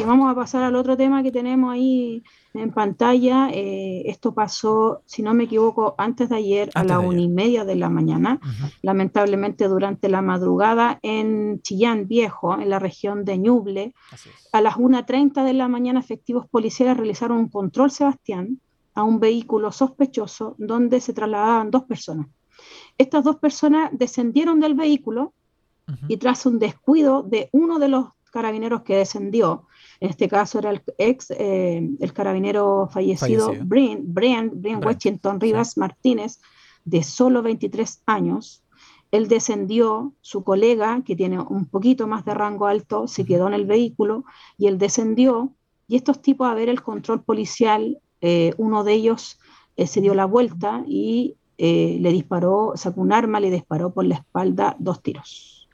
[0.00, 2.22] Y vamos a pasar al otro tema que tenemos ahí
[2.54, 3.50] en pantalla.
[3.52, 7.64] Eh, esto pasó, si no me equivoco, antes de ayer a la una y media
[7.64, 8.38] de la mañana,
[8.82, 13.94] lamentablemente durante la madrugada en Chillán Viejo, en la región de Ñuble.
[14.52, 18.60] A las 1.30 de la mañana, efectivos policiales realizaron un control, Sebastián,
[18.94, 22.28] a un vehículo sospechoso donde se trasladaban dos personas
[22.98, 25.32] estas dos personas descendieron del vehículo
[26.06, 29.64] y tras un descuido de uno de los carabineros que descendió,
[30.00, 36.40] en este caso era el ex, eh, el carabinero fallecido, Brian, Brian, Washington Rivas Martínez,
[36.84, 38.62] de solo 23 años,
[39.10, 43.54] él descendió, su colega, que tiene un poquito más de rango alto, se quedó en
[43.54, 44.24] el vehículo
[44.58, 45.54] y él descendió,
[45.86, 49.38] y estos tipos a ver el control policial, eh, uno de ellos
[49.76, 54.06] eh, se dio la vuelta y eh, le disparó, sacó un arma, le disparó por
[54.06, 55.68] la espalda dos tiros.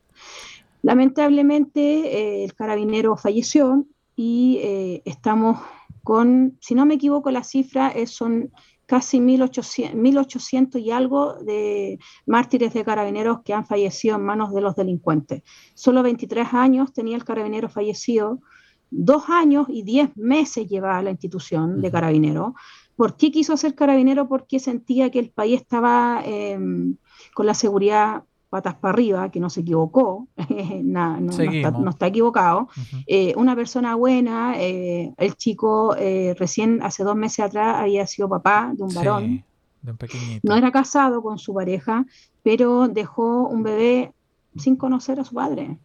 [0.82, 3.84] Lamentablemente eh, el carabinero falleció
[4.16, 5.58] y eh, estamos
[6.02, 8.50] con, si no me equivoco, la cifra es, son
[8.86, 14.60] casi 1800, 1800 y algo de mártires de carabineros que han fallecido en manos de
[14.60, 15.42] los delincuentes.
[15.74, 18.40] Solo 23 años tenía el carabinero fallecido,
[18.90, 22.52] dos años y diez meses llevaba la institución de carabineros.
[22.96, 24.28] ¿Por qué quiso ser carabinero?
[24.28, 26.96] Porque sentía que el país estaba em,
[27.34, 30.28] con la seguridad patas para arriba, que no se equivocó,
[30.84, 31.18] no,
[31.90, 32.68] está, equivocado.
[33.04, 38.28] Eh, una persona buena, eh, el chico eh, recién hace dos meses atrás había sido
[38.28, 39.44] papá de un varón.
[40.44, 42.06] no era casado con su pareja,
[42.44, 44.12] pero dejó un bebé
[44.56, 45.76] sin conocer a su padre.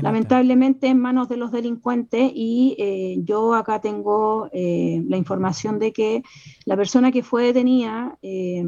[0.00, 5.92] Lamentablemente en manos de los delincuentes y eh, yo acá tengo eh, la información de
[5.92, 6.22] que
[6.64, 8.64] la persona que fue detenida, eh,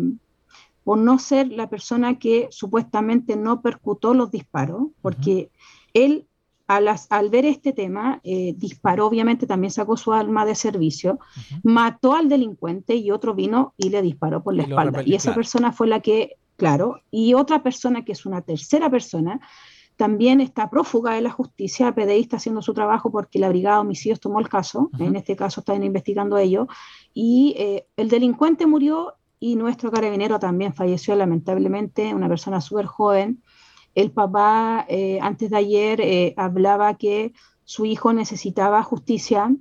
[0.83, 5.51] por no ser la persona que supuestamente no percutó los disparos, porque
[5.95, 6.27] él
[6.66, 11.21] al, al, ver este tema, disparó, obviamente también sacó su arma de servicio,
[11.62, 15.03] mató al delincuente y otro vino y le disparó por la espalda.
[15.05, 19.40] Y esa persona fue la que, claro, y otra persona que es una tercera persona,
[19.96, 23.80] también está prófuga de la justicia, PDI está haciendo su trabajo porque la Brigada de
[23.82, 26.68] Homicidios tomó el caso, en este caso están investigando ello,
[27.14, 33.42] y eh, el delincuente murió y nuestro carabinero también falleció lamentablemente, una persona súper joven.
[33.94, 37.32] El papá eh, antes de ayer eh, hablaba que
[37.64, 39.54] su hijo necesitaba justicia.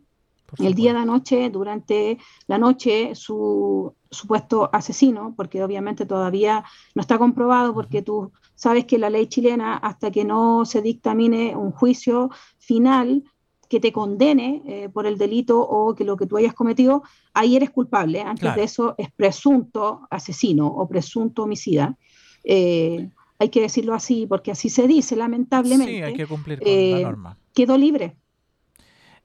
[0.60, 2.18] El día de la noche, durante
[2.48, 8.98] la noche, su supuesto asesino, porque obviamente todavía no está comprobado, porque tú sabes que
[8.98, 13.24] la ley chilena, hasta que no se dictamine un juicio final
[13.70, 17.56] que te condene eh, por el delito o que lo que tú hayas cometido, ahí
[17.56, 18.22] eres culpable.
[18.22, 21.98] Antes de eso es presunto asesino o presunto homicida.
[22.44, 25.94] Eh, hay que decirlo así, porque así se dice, lamentablemente.
[25.94, 27.38] Sí, hay que cumplir con la eh, norma.
[27.54, 28.16] Quedó libre.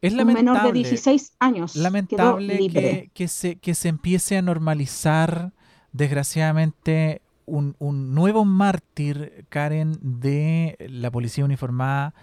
[0.00, 1.76] Es lamentable, un menor de 16 años.
[1.76, 5.52] Lamentable que, que, se, que se empiece a normalizar
[5.92, 12.14] desgraciadamente un, nuevo mártir, Karen, de la policía uniformada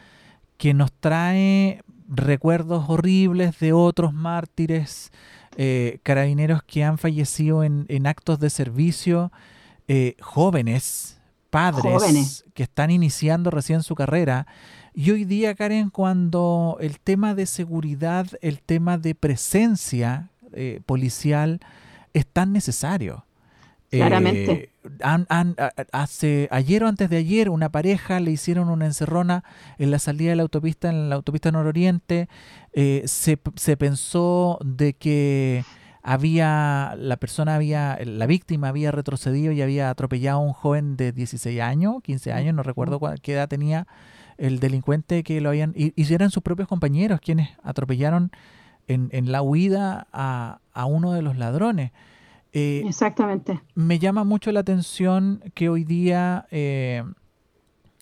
[0.57, 5.11] que nos trae recuerdos horribles de otros mártires,
[5.57, 9.31] eh, carabineros que han fallecido en, actos de servicio,
[9.87, 14.47] eh, jóvenes, padres que están iniciando recién su carrera.
[14.93, 21.59] Y hoy día, Karen, cuando el tema de seguridad, el tema de presencia eh, policial
[22.13, 23.26] es tan necesario.
[23.89, 24.69] Claramente.
[25.91, 29.43] hace ayer o antes de ayer, una pareja le hicieron una encerrona
[29.77, 32.27] en la salida de la autopista, en la autopista nororiente.
[32.73, 35.63] Eh, se, se pensó de que
[36.03, 41.11] había, la persona había, la víctima había retrocedido y había atropellado a un joven de
[41.11, 43.87] 16 años, 15 años, no recuerdo qué edad tenía
[44.37, 48.31] el delincuente que lo habían, y, y eran sus propios compañeros quienes atropellaron
[48.87, 51.91] en, en la huida a, a uno de los ladrones.
[52.59, 53.61] Eh, Exactamente.
[53.75, 57.03] Me llama mucho la atención que hoy día eh,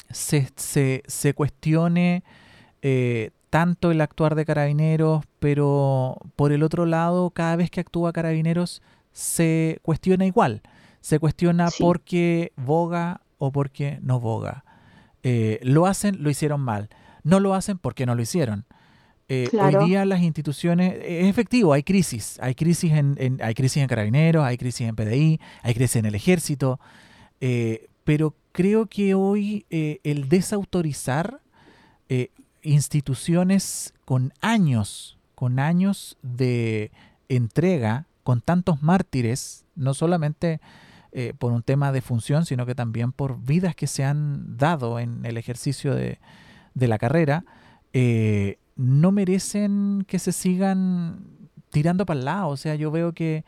[0.09, 2.23] se, se, cuestione
[2.81, 8.13] eh, tanto el actuar de carabineros, pero por el otro lado, cada vez que actúa
[8.13, 10.61] carabineros se cuestiona igual.
[11.01, 14.63] Se cuestiona porque boga o porque no boga.
[15.63, 16.87] lo hacen, lo hicieron mal.
[17.23, 18.63] No lo hacen porque no lo hicieron.
[19.27, 23.81] Eh, hoy día las instituciones, eh, es efectivo, hay crisis, hay crisis en, hay crisis
[23.81, 26.79] en carabineros, hay crisis en PDI, hay crisis en el ejército,
[27.41, 31.41] eh, pero creo que hoy el desautorizar
[32.61, 36.91] instituciones con años, con años de
[37.27, 40.59] entrega, con tantos mártires, no solamente
[41.39, 45.25] por un tema de función, sino que también por vidas que se han dado en
[45.25, 46.19] el ejercicio de,
[46.75, 47.43] de la carrera,
[47.97, 51.19] eh, no merecen que se sigan
[51.69, 52.49] tirando para el lado.
[52.49, 53.45] O sea, yo veo que,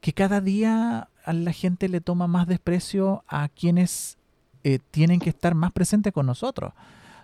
[0.00, 4.18] que cada día a la gente le toma más desprecio a quienes
[4.64, 6.72] eh, tienen que estar más presentes con nosotros.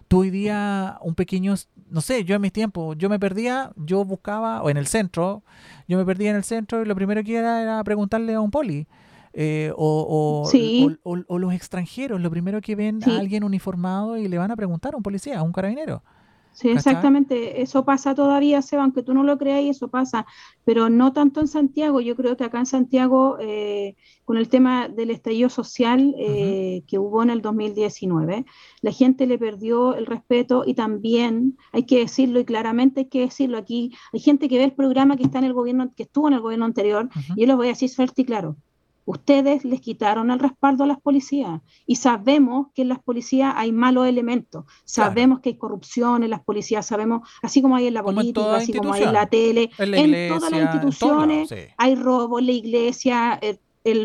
[0.09, 1.55] Tú hoy día, un pequeño,
[1.91, 5.43] no sé, yo en mis tiempos, yo me perdía, yo buscaba, o en el centro,
[5.87, 8.51] yo me perdía en el centro y lo primero que era era preguntarle a un
[8.51, 8.87] poli.
[9.35, 10.49] Eh, o,
[11.05, 14.95] o, los extranjeros, lo primero que ven a alguien uniformado y le van a preguntar
[14.95, 16.03] a un policía, a un carabinero.
[16.59, 17.63] Sí, exactamente.
[17.63, 20.27] Eso pasa todavía, Seba, aunque tú no lo creas, eso pasa,
[20.65, 22.01] pero no tanto en Santiago.
[22.01, 23.95] Yo creo que acá en Santiago, eh,
[24.25, 28.45] con el tema del estallido social eh, que hubo en el 2019,
[28.81, 33.21] la gente le perdió el respeto y también, hay que decirlo y claramente hay que
[33.21, 36.27] decirlo aquí, hay gente que ve el programa que está en el gobierno, que estuvo
[36.27, 38.57] en el gobierno anterior, y yo les voy a decir fuerte y claro
[39.09, 41.63] Ustedes les quitaron el respaldo a las policías.
[41.87, 46.45] Y sabemos que en las policías hay malos elementos, sabemos que hay corrupción en las
[46.45, 50.29] policías, sabemos, así como hay en la política, así como hay en la tele, en,
[50.29, 53.59] todas las instituciones hay robo en la iglesia, el,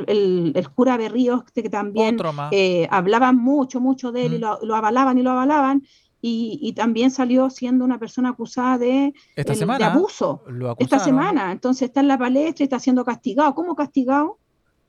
[0.07, 2.17] el, cura Berríos, que también
[2.51, 4.65] eh, hablaban mucho, mucho de él y mm.
[4.65, 5.83] lo, avalaban y lo avalaban,
[6.21, 10.45] y, también salió siendo una persona acusada de, de abuso.
[10.79, 11.51] esta semana.
[11.51, 13.53] Entonces está en la palestra y está siendo castigado.
[13.53, 14.39] ¿Cómo castigado?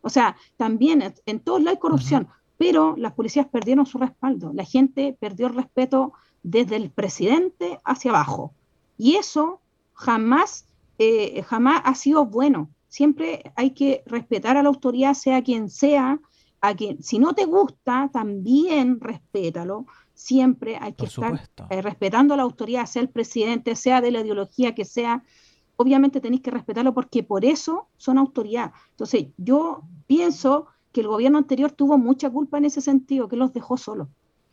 [0.05, 4.53] O sea, también en todos lados hay corrupción, pero las policías perdieron su respaldo.
[4.55, 6.13] La gente perdió el respeto
[6.43, 8.53] desde el presidente hacia abajo.
[8.99, 9.61] Y eso
[9.95, 10.67] jamás,
[10.99, 12.71] eh, jamás ha sido bueno.
[12.89, 16.21] Siempre hay que respetar a la autoridad, sea quien sea.
[16.61, 19.87] A quien, si no te gusta, también respétalo.
[20.15, 24.21] Siempre hay que estar eh, respetando a la autoridad, sea el presidente, sea de la
[24.21, 25.25] ideología que sea
[25.77, 28.73] obviamente tenéis que respetarlo porque por eso son autoridad.
[28.91, 33.53] Entonces, yo pienso que el gobierno anterior tuvo mucha culpa en ese sentido, que los
[33.53, 34.09] dejó solos.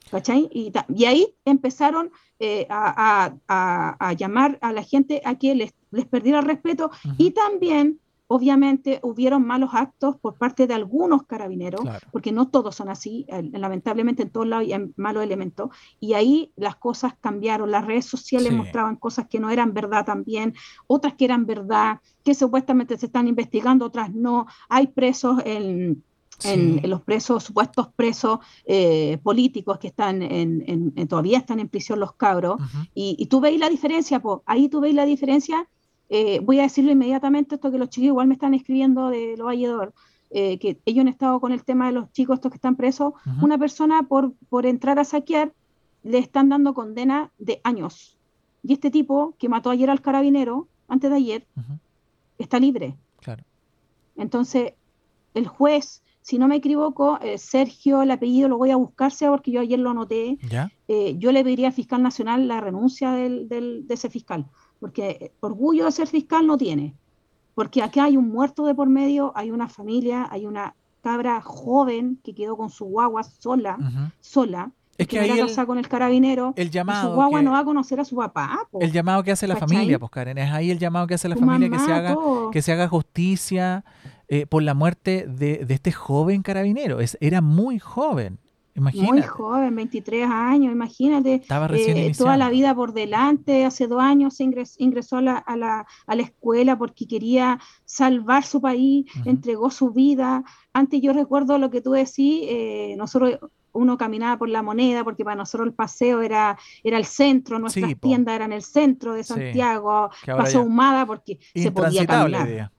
[0.09, 0.49] ¿Cachai?
[0.51, 0.73] Y,
[1.05, 6.89] ahí empezaron eh, a, llamar a la gente a que les, les perdiera el respeto
[7.17, 7.99] y también
[8.33, 11.81] Obviamente hubieron malos actos por parte de algunos carabineros,
[12.13, 16.77] porque no todos son así, lamentablemente en todos lados hay malos elementos, y ahí las
[16.77, 20.53] cosas cambiaron, las redes sociales mostraban cosas que no eran verdad también,
[20.87, 26.01] otras que eran verdad, que supuestamente se están investigando, otras no, hay presos en...
[26.83, 32.61] los presos, supuestos presos eh, políticos que están en, todavía están en prisión los cabros,
[32.95, 35.67] y, y, tú veis la diferencia, pues ahí tú veis la diferencia
[36.13, 39.45] eh, voy a decirlo inmediatamente, esto que los chicos igual me están escribiendo de los
[39.45, 39.93] valledor,
[40.29, 43.13] eh, que ellos han estado con el tema de los chicos estos que están presos,
[43.41, 45.53] una persona por, por entrar a saquear
[46.03, 48.17] le están dando condena de años.
[48.61, 51.47] Y este tipo que mató ayer al carabinero, antes de ayer,
[52.37, 52.97] está libre.
[53.21, 53.45] Claro.
[54.17, 54.73] Entonces,
[55.33, 59.51] el juez, si no me equivoco, eh, Sergio, el apellido lo voy a buscarse porque
[59.51, 60.37] yo ayer lo anoté.
[61.17, 64.45] yo le pediría al fiscal nacional la renuncia del, del, de ese fiscal
[64.81, 66.95] porque orgullo de ser fiscal no tiene,
[67.53, 72.19] porque acá hay un muerto de por medio, hay una familia, hay una cabra joven
[72.23, 73.77] que quedó con su guagua sola,
[74.19, 77.63] sola, es que, ahí el, con el carabinero, el llamado su guagua no va a
[77.63, 78.67] conocer a su papá.
[78.79, 81.35] el llamado que hace la familia, pues Karen, es ahí el llamado que hace la
[81.35, 82.15] familia que se haga
[82.51, 83.85] que se haga justicia
[84.27, 86.99] eh, por la muerte de, de, este joven carabinero.
[86.99, 88.39] Es, era muy joven.
[88.73, 89.11] Imagínate.
[89.11, 91.35] Muy joven, 23 años, imagínate.
[91.35, 94.43] Estaba recién eh, Toda la vida por delante, hace dos años se
[94.77, 99.91] ingresó, a, la, a, la, a, la, escuela porque quería salvar su país, entregó su
[99.91, 100.43] vida.
[100.73, 103.39] Antes yo recuerdo lo que tú decís, eh, nosotros
[103.73, 107.99] uno caminaba por la moneda, porque para nosotros el paseo era, era el centro, nuestras
[107.99, 112.71] tiendas eran el centro de Santiago, Paso Humada, porque se podía caminar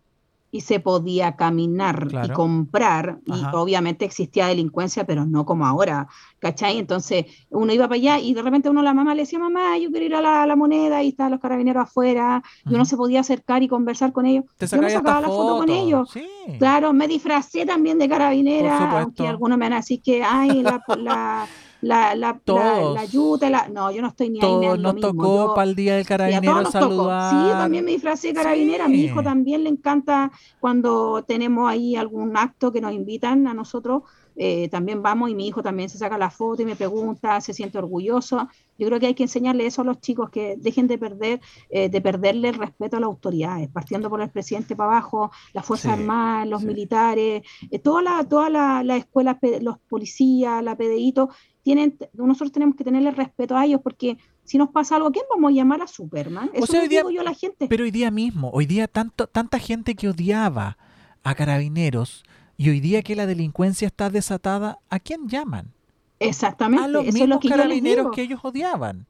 [0.55, 6.09] y se podía caminar y comprar, y obviamente existía delincuencia, pero no como ahora,
[6.41, 6.77] ¿cachai?
[6.77, 9.91] Entonces uno iba para allá y de repente uno la mamá le decía, mamá, yo
[9.91, 13.63] quiero ir a la, moneda y estaban los carabineros afuera, y uno se podía acercar
[13.63, 14.45] y conversar con ellos.
[14.61, 16.13] yo me sacaba la foto, con ellos.
[16.59, 20.83] Claro, me disfracé también de carabinera, aunque algunos me van a decir que, ay, la
[20.99, 21.47] la,
[21.83, 23.69] la, la, la, yuta, la...
[23.69, 24.41] no, yo no estoy ni ahí.
[24.41, 27.31] Todos nos tocó para el día del carabinero saludar.
[27.31, 28.85] Sí, también me disfrazé de carabinera.
[28.85, 30.31] A mi hijo también le encanta
[30.61, 34.05] cuando tenemos ahí algún acto que nos invitan a nosotros.
[34.37, 37.53] Eh, también vamos y mi hijo también se saca la foto y me pregunta, se
[37.53, 38.49] siente orgulloso.
[38.79, 41.89] Yo creo que hay que enseñarle eso a los chicos, que dejen de perder, eh,
[41.89, 45.93] de perderle el respeto a las autoridades, partiendo por el presidente para abajo, las Fuerzas
[45.93, 51.31] Armadas, los militares, eh, toda la, toda la, la escuela, los policías, la PDITO,
[51.63, 55.51] tienen, nosotros tenemos que tenerle respeto a ellos porque si nos pasa algo, ¿quién vamos
[55.51, 56.51] a llamar a Superman?
[56.53, 57.69] Eso o digo yo a la gente.
[57.69, 60.77] Pero hoy día mismo, hoy día tanto, tanta gente que odiaba
[61.23, 62.25] a carabineros
[62.63, 65.73] y hoy día que la delincuencia está desatada, ¿a quién llaman?
[66.21, 66.85] Exactamente.
[66.85, 69.09] A los mismos carabineros que ellos odiaban.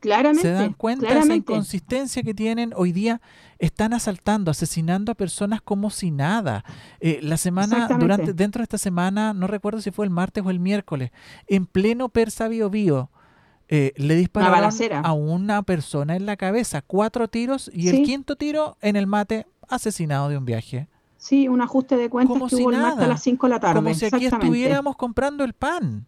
[0.00, 0.42] Claramente.
[0.42, 2.72] Se dan cuenta de esa inconsistencia que tienen.
[2.74, 3.20] Hoy día
[3.60, 6.64] están asaltando, asesinando a personas como si nada.
[6.98, 10.50] Eh, la semana, durante, dentro de esta semana, no recuerdo si fue el martes o
[10.50, 11.12] el miércoles,
[11.46, 13.12] en pleno Persa Bio Bio,
[13.68, 14.72] eh, le dispararon
[15.04, 19.46] a una persona en la cabeza, cuatro tiros y el quinto tiro en el mate,
[19.68, 20.88] asesinado de un viaje.
[21.22, 23.60] Sí, un ajuste de cuentas como que hubo el martes a las 5 de la
[23.60, 23.80] tarde.
[23.80, 26.04] Como si aquí estuviéramos comprando el pan.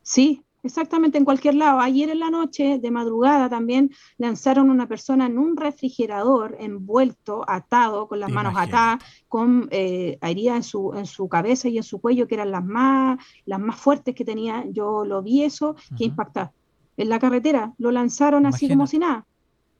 [0.00, 1.78] Sí, Exactamente, en cualquier lado.
[1.78, 8.08] Ayer en la noche, de madrugada, también lanzaron una persona en un refrigerador envuelto, atado,
[8.08, 12.00] con las manos atadas, con eh, heridas en su, en su cabeza y en su
[12.00, 14.64] cuello, que eran las más, las más fuertes que tenía.
[14.70, 16.52] Yo lo vi eso, que impacta.
[16.96, 19.24] En la carretera lo lanzaron así como si nada.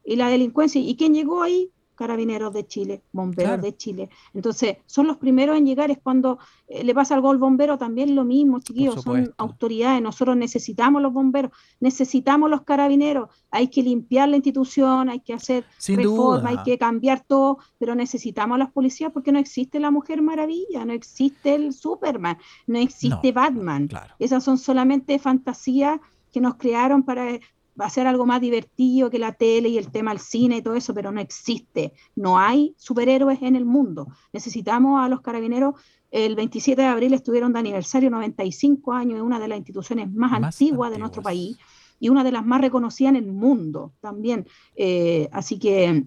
[0.05, 1.73] Y la delincuencia, ¿y quién llegó ahí?
[1.97, 4.11] Carabineros de Chile, bomberos de Chile.
[4.35, 6.39] Entonces, son los primeros en llegar, es cuando
[6.69, 11.13] eh, le pasa algo al bombero, también lo mismo, chiquillos, son autoridades, nosotros necesitamos los
[11.13, 16.79] bomberos, necesitamos los carabineros, hay que limpiar la institución, hay que hacer reforma, hay que
[16.79, 21.55] cambiar todo, pero necesitamos a las policías porque no existe la Mujer Maravilla, no existe
[21.55, 23.89] el Superman, no existe Batman.
[24.19, 25.99] Esas son solamente fantasías
[26.33, 27.39] que nos crearon para
[27.81, 30.63] va a ser algo más divertido que la tele y el tema del cine y
[30.63, 31.93] todo eso, pero no existe.
[32.15, 34.09] No hay superhéroes en el mundo.
[34.33, 35.75] Necesitamos a los carabineros.
[36.11, 40.33] El 27 de abril estuvieron de aniversario 95 años, de una de las instituciones más,
[40.33, 41.59] antiguas, de nuestro país
[41.99, 44.47] y una de las más reconocidas en el mundo también.
[44.75, 46.05] Eh, así que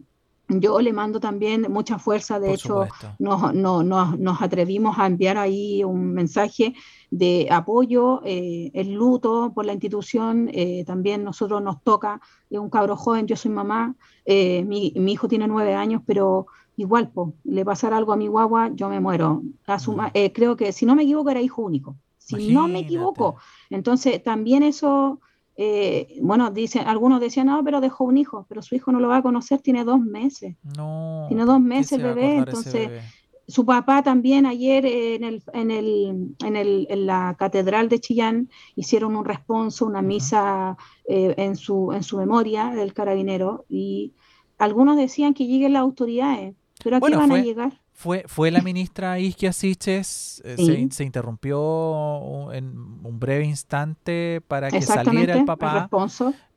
[0.50, 2.88] yo le mando también mucha fuerza, de hecho
[3.20, 6.74] nos, nos, atrevimos a enviar ahí un mensaje
[7.12, 12.20] de apoyo, eh, el luto por la institución, eh, también nosotros nos toca,
[12.50, 13.95] es un cabro joven, yo soy mamá,
[14.26, 16.47] eh, mi, mi, hijo tiene nueve años, pero
[16.78, 19.43] igual, po, le pasará algo a mi guagua, yo me muero.
[19.68, 20.32] Mm.
[20.34, 23.36] creo que, si no me equivoco, era hijo único, si no me equivoco.
[23.70, 25.20] Entonces, también eso
[25.62, 29.10] eh, bueno, dicen, algunos decían, no, pero dejó un hijo, pero su hijo no lo
[29.10, 30.55] va a conocer, tiene dos meses.
[30.78, 31.26] No.
[31.28, 32.89] Tiene dos meses bebé, entonces
[33.45, 38.49] su papá también ayer en, el, en, el, en, el, en la catedral de Chillán
[38.78, 44.14] hicieron un responso, una misa eh, en, su, en su memoria del carabinero y
[44.60, 47.82] algunos decían que lleguen las autoridades, pero aquí van a llegar.
[48.00, 54.82] Fue, fue la ministra Isquia Siches, eh, se, interrumpió en un breve instante para que
[54.82, 55.89] saliera el papá.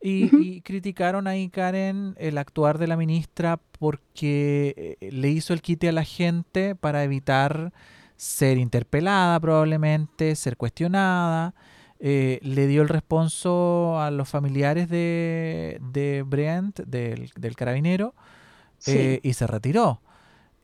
[0.01, 5.89] y, criticaron ahí, Karen, el actuar de la ministra porque eh, le hizo el quite
[5.89, 7.73] a la gente para evitar
[8.15, 11.55] ser interpelada probablemente, ser cuestionada.
[11.99, 18.15] Eh, le dio el responso a los familiares de, de Brent, del, del carabinero,
[18.85, 19.99] y se retiró.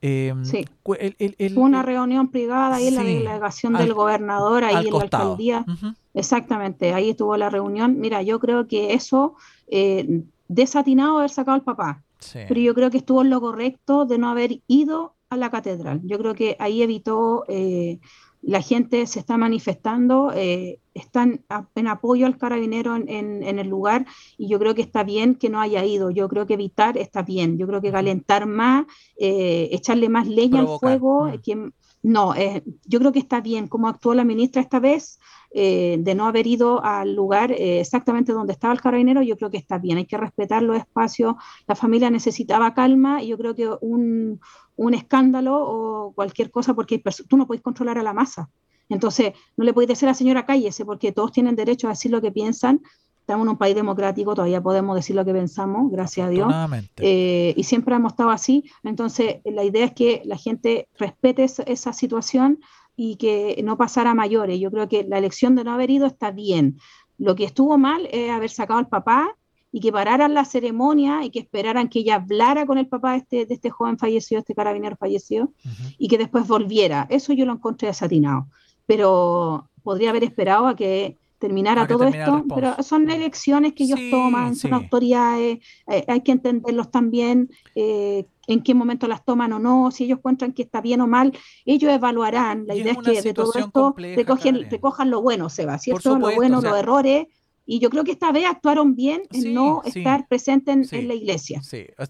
[0.02, 0.64] Em, sí.
[0.82, 5.66] Fue una reunión privada ahí en la delegación del gobernador, ahí en la alcaldía.
[6.14, 8.00] Exactamente, ahí estuvo la reunión.
[8.00, 9.34] Mira, yo creo que eso,
[9.68, 14.18] eh, desatinado haber sacado al papá, pero yo creo que estuvo en lo correcto de
[14.18, 16.00] no haber ido a la catedral.
[16.04, 18.00] Yo creo que ahí evitó eh,
[18.42, 24.48] la gente se está manifestando, eh, están en apoyo al carabinero en, el lugar y
[24.48, 27.58] yo creo que está bien que no haya ido, yo creo que evitar está bien,
[27.58, 28.86] yo creo que calentar más,
[29.18, 31.72] eh, echarle más leña al fuego, mm.
[32.02, 35.18] no, eh, yo creo que está bien como actuó la ministra esta vez.
[35.52, 39.78] de no haber ido al lugar exactamente donde estaba el carabinero, yo creo que está
[39.78, 41.34] bien, hay que respetar los espacios,
[41.66, 44.38] la familia necesitaba calma y yo creo que un,
[44.76, 48.48] un escándalo o cualquier cosa, porque tú no puedes controlar a la masa.
[48.90, 52.10] Entonces, no le puedes decir a la señora cállese, porque todos tienen derecho a decir
[52.10, 52.82] lo que piensan.
[53.20, 56.52] Estamos en un país democrático, todavía podemos decir lo que pensamos, gracias a Dios.
[56.96, 58.64] Eh, y siempre hemos estado así.
[58.82, 62.58] Entonces, la idea es que la gente respete esa, situación
[62.96, 64.58] y que no pasara a mayores.
[64.58, 66.78] Yo creo que la elección de no haber ido está bien.
[67.18, 69.36] Lo que estuvo mal es haber sacado al papá
[69.70, 73.18] y que pararan la ceremonia y que esperaran que ella hablara con el papá de
[73.18, 75.52] este, de este joven fallecido, este carabinero fallecido,
[75.98, 77.06] y que después volviera.
[77.08, 78.48] Eso yo lo encontré desatinado.
[78.90, 84.56] Pero podría haber esperado a que terminara todo esto, pero son elecciones que ellos toman,
[84.56, 89.92] son autoridades, eh, hay que entenderlos también, eh, en qué momento las toman o no,
[89.92, 91.32] si ellos encuentran que está bien o mal,
[91.64, 92.66] ellos evaluarán.
[92.66, 96.18] La idea es que de todo esto recogen, recojan lo bueno, Seba, ¿cierto?
[96.18, 97.28] lo bueno, los errores
[97.70, 101.62] y yo creo que esta vez actuaron bien en no estar presentes en, la iglesia.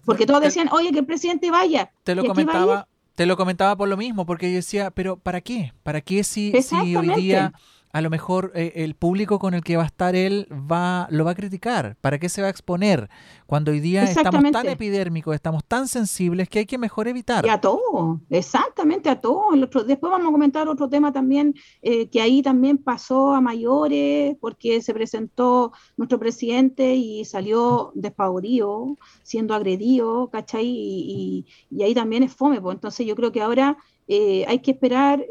[0.03, 1.91] Porque todos decían, oye, que el presidente vaya.
[2.03, 2.87] Te lo comentaba.
[3.15, 5.73] Te lo comentaba por lo mismo, porque yo decía, pero ¿para qué?
[5.83, 7.53] ¿Para qué si, si hoy día
[7.93, 11.25] a lo mejor eh, el público con el que va a estar él va lo
[11.25, 11.97] va a criticar.
[12.01, 13.09] ¿Para qué se va a exponer?
[13.45, 17.45] Cuando hoy día estamos tan epidérmicos, estamos tan sensibles que hay que mejor evitar.
[17.45, 19.51] Y a todo, exactamente a todo.
[19.53, 24.81] Después vamos a comentar otro tema también, eh, que ahí también pasó a mayores, porque
[24.81, 30.65] se presentó nuestro presidente y salió despavorido, siendo agredido, ¿cachai?
[30.65, 31.45] Y,
[31.83, 32.61] ahí también es fome.
[32.61, 32.75] Pues.
[32.75, 33.77] Entonces yo creo que ahora
[34.07, 35.25] eh, hay que esperar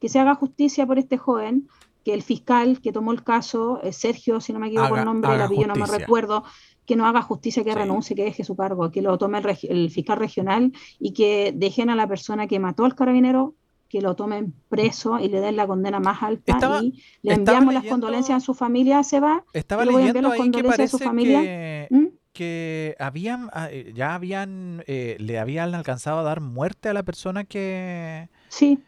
[0.00, 1.68] que se haga justicia por este joven,
[2.04, 5.34] que el fiscal que tomó el caso, eh, Sergio, si no me equivoco el nombre,
[5.34, 6.44] el apellido no me recuerdo,
[6.86, 10.18] que no haga justicia, que renuncie, que deje su cargo, que lo tome el, fiscal
[10.18, 13.54] regional y que dejen a la persona que mató al carabinero
[13.90, 17.84] que lo tomen preso y le den la condena más alta y le enviamos las
[17.84, 19.44] condolencias a su familia, se va.
[19.52, 21.42] Estaba leyendo las condolencias a su familia.
[21.42, 22.06] Que, ¿Mm?
[22.32, 27.02] que habían, ah, eh, ya habían, eh, le habían alcanzado a dar muerte a la
[27.02, 28.28] persona que...
[28.48, 28.78] Sí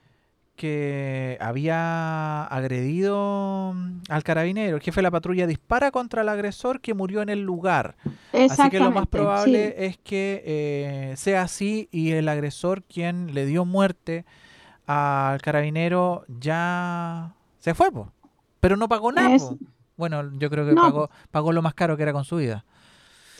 [0.60, 4.76] que había agredido mm, al carabinero.
[4.76, 7.96] El jefe de la patrulla dispara contra el agresor que murió en el lugar.
[8.34, 13.46] Así que lo más probable es que eh, sea así y el agresor quien le
[13.46, 14.26] dio muerte
[14.86, 17.88] al carabinero ya se fue,
[18.60, 19.38] pero no pagó nada.
[19.96, 22.66] Bueno, yo creo que pagó, pagó lo más caro que era con su vida.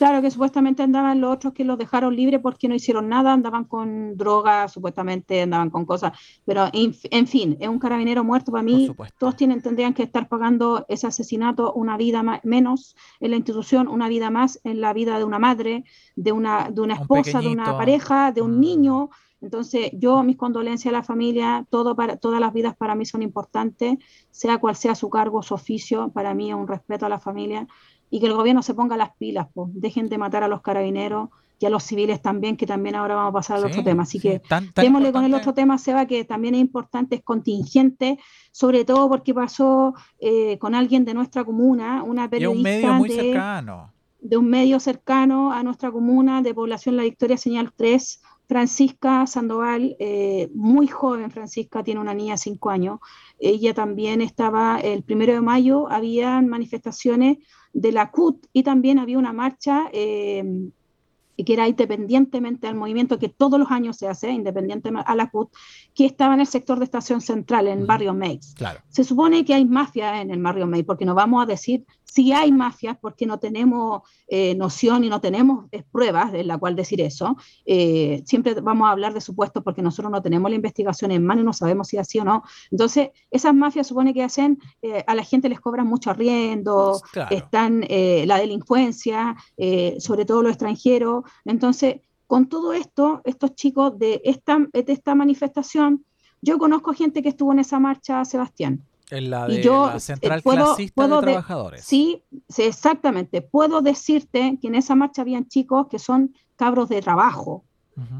[0.01, 3.65] Claro, que supuestamente andaban los otros que los dejaron libres porque no hicieron nada, andaban
[3.65, 8.91] con drogas, supuestamente andaban con cosas, pero en, fin, es un carabinero muerto para mí.
[9.19, 14.09] Todos tienen, tendrían que estar pagando ese asesinato una vida menos en la institución, una
[14.09, 15.83] vida más en la vida de una madre,
[16.15, 18.59] de una, de una esposa, de una pareja, de un mm.
[18.59, 19.09] niño.
[19.39, 23.21] Entonces, yo mis condolencias a la familia, todo para, todas las vidas para mí son
[23.21, 23.99] importantes,
[24.31, 27.67] sea cual sea su cargo, su oficio, para mí es un respeto a la familia
[28.11, 31.29] y que el gobierno se ponga las pilas, pues, dejen de matar a los carabineros
[31.59, 34.03] y a los civiles también, que también ahora vamos a pasar al otro tema.
[34.03, 34.41] Así que
[34.75, 38.19] démosle con el otro tema, Seba, que también es importante, es contingente,
[38.51, 42.57] sobre todo porque pasó eh, con alguien de nuestra comuna, una periodista.
[42.57, 43.93] un medio muy cercano.
[44.19, 49.95] De un medio cercano a nuestra comuna, de población La Victoria Señal 3, Francisca Sandoval,
[49.99, 52.99] eh, muy joven, Francisca tiene una niña de 5 años.
[53.39, 57.37] Ella también estaba, el primero de mayo, había manifestaciones
[57.73, 60.69] de la CUT y también había una marcha eh,
[61.43, 65.49] que era independientemente al movimiento que todos los años se hace, independientemente a la CUT,
[65.93, 68.53] que estaba en el sector de Estación Central, en el barrio Meix.
[68.89, 72.33] Se supone que hay mafia en el barrio Meix, porque no vamos a decir si
[72.33, 76.75] hay mafias, porque no tenemos eh, noción y no tenemos eh, pruebas en la cual
[76.75, 77.37] decir eso.
[77.65, 81.39] Eh, siempre vamos a hablar de supuestos porque nosotros no tenemos la investigación en mano
[81.39, 82.43] y no sabemos si es así o no.
[82.69, 84.59] Entonces, esas mafias supone que hacen,
[85.07, 89.37] a la gente les cobran mucho arriendo, están la delincuencia,
[89.99, 91.23] sobre todo los extranjeros.
[91.45, 96.05] Entonces, con todo esto, estos chicos de esta, de esta manifestación,
[96.41, 100.41] yo conozco gente que estuvo en esa marcha, Sebastián en la de la Central eh,
[100.41, 101.83] Clasista de Trabajadores.
[101.83, 103.41] sí, sí, exactamente.
[103.41, 107.65] Puedo decirte que en esa marcha habían chicos que son cabros de trabajo,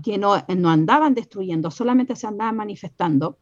[0.04, 3.38] que no, no, andaban destruyendo, solamente se andaban manifestando.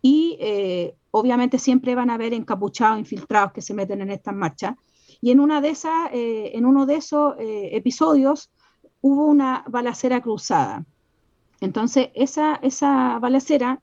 [0.00, 4.74] Y eh, obviamente siempre van a haber encapuchados, infiltrados que se meten en estas marchas.
[5.20, 8.50] Y en, una de esas, eh, en uno de esos episodios
[9.02, 10.84] hubo una balacera cruzada.
[11.60, 13.80] Entonces, esa, esa balacera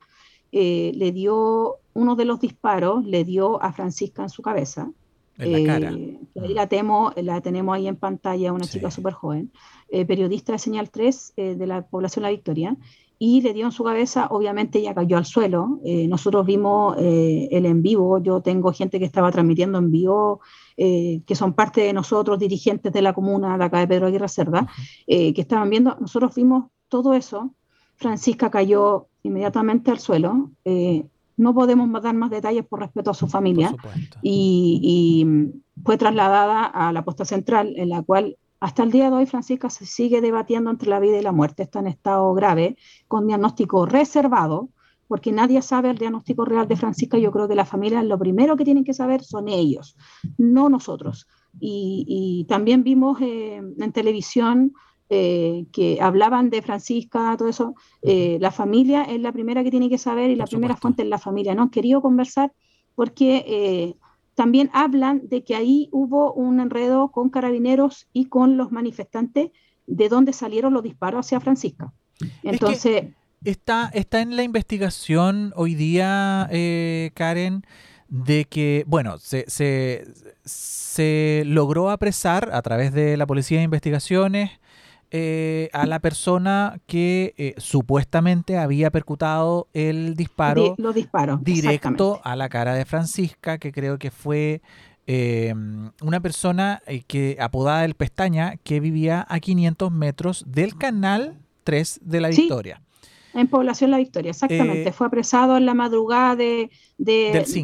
[0.51, 4.91] le dio uno de los disparos le dio a Francisca en su cabeza.
[5.37, 5.91] En la cara.
[5.91, 9.51] Eh, ahí la, temo, la tenemos ahí en pantalla, una chica súper joven,
[9.89, 12.77] eh, periodista de Señal 3 de la población La Victoria,
[13.17, 15.79] y le dio en su cabeza, obviamente ella cayó al suelo.
[15.83, 20.41] nosotros vimos el en vivo, yo tengo gente que estaba transmitiendo en vivo,
[20.75, 24.67] que son parte de nosotros, dirigentes de la comuna de acá de Pedro Aguirre Cerda,
[25.05, 27.53] que estaban viendo, nosotros vimos todo eso.
[27.95, 30.49] Francisca cayó inmediatamente al suelo.
[31.41, 33.75] No podemos dar más detalles por respeto a su familia.
[34.21, 35.25] Y,
[35.83, 39.71] fue trasladada a la posta central, en la cual hasta el día de hoy Francisca
[39.71, 41.63] se sigue debatiendo entre la vida y la muerte.
[41.63, 42.77] Está en estado grave,
[43.07, 44.69] con diagnóstico reservado,
[45.07, 47.17] porque nadie sabe el diagnóstico real de Francisca.
[47.17, 49.97] Yo creo que la familia lo primero que tienen que saber son ellos,
[50.37, 51.27] no nosotros.
[51.59, 54.73] Y, también vimos eh, en televisión
[55.13, 59.89] eh, que hablaban de Francisca, todo eso, eh, la familia es la primera que tiene
[59.89, 61.53] que saber y la primera fuente es la familia.
[61.53, 62.53] No han querido conversar
[62.95, 63.95] porque eh,
[64.35, 69.51] también hablan de que ahí hubo un enredo con carabineros y con los manifestantes
[69.85, 71.91] de dónde salieron los disparos hacia Francisca.
[72.41, 73.09] Entonces...
[73.43, 76.47] está, está en la investigación hoy día,
[77.15, 77.65] Karen,
[78.07, 80.05] de que, bueno, se, se,
[80.45, 84.51] se, logró apresar a través de la Policía de Investigaciones
[85.13, 90.77] eh, a la persona que eh, supuestamente había percutado el disparo
[91.41, 94.61] directo a la cara de Francisca, que creo que fue
[95.07, 95.53] eh,
[96.01, 102.21] una persona que apodada el Pestaña, que vivía a 500 metros del canal 3 de
[102.21, 102.81] la Victoria.
[103.33, 104.89] En Población La Victoria, exactamente.
[104.89, 106.69] Eh, Fue apresado en la madrugada de,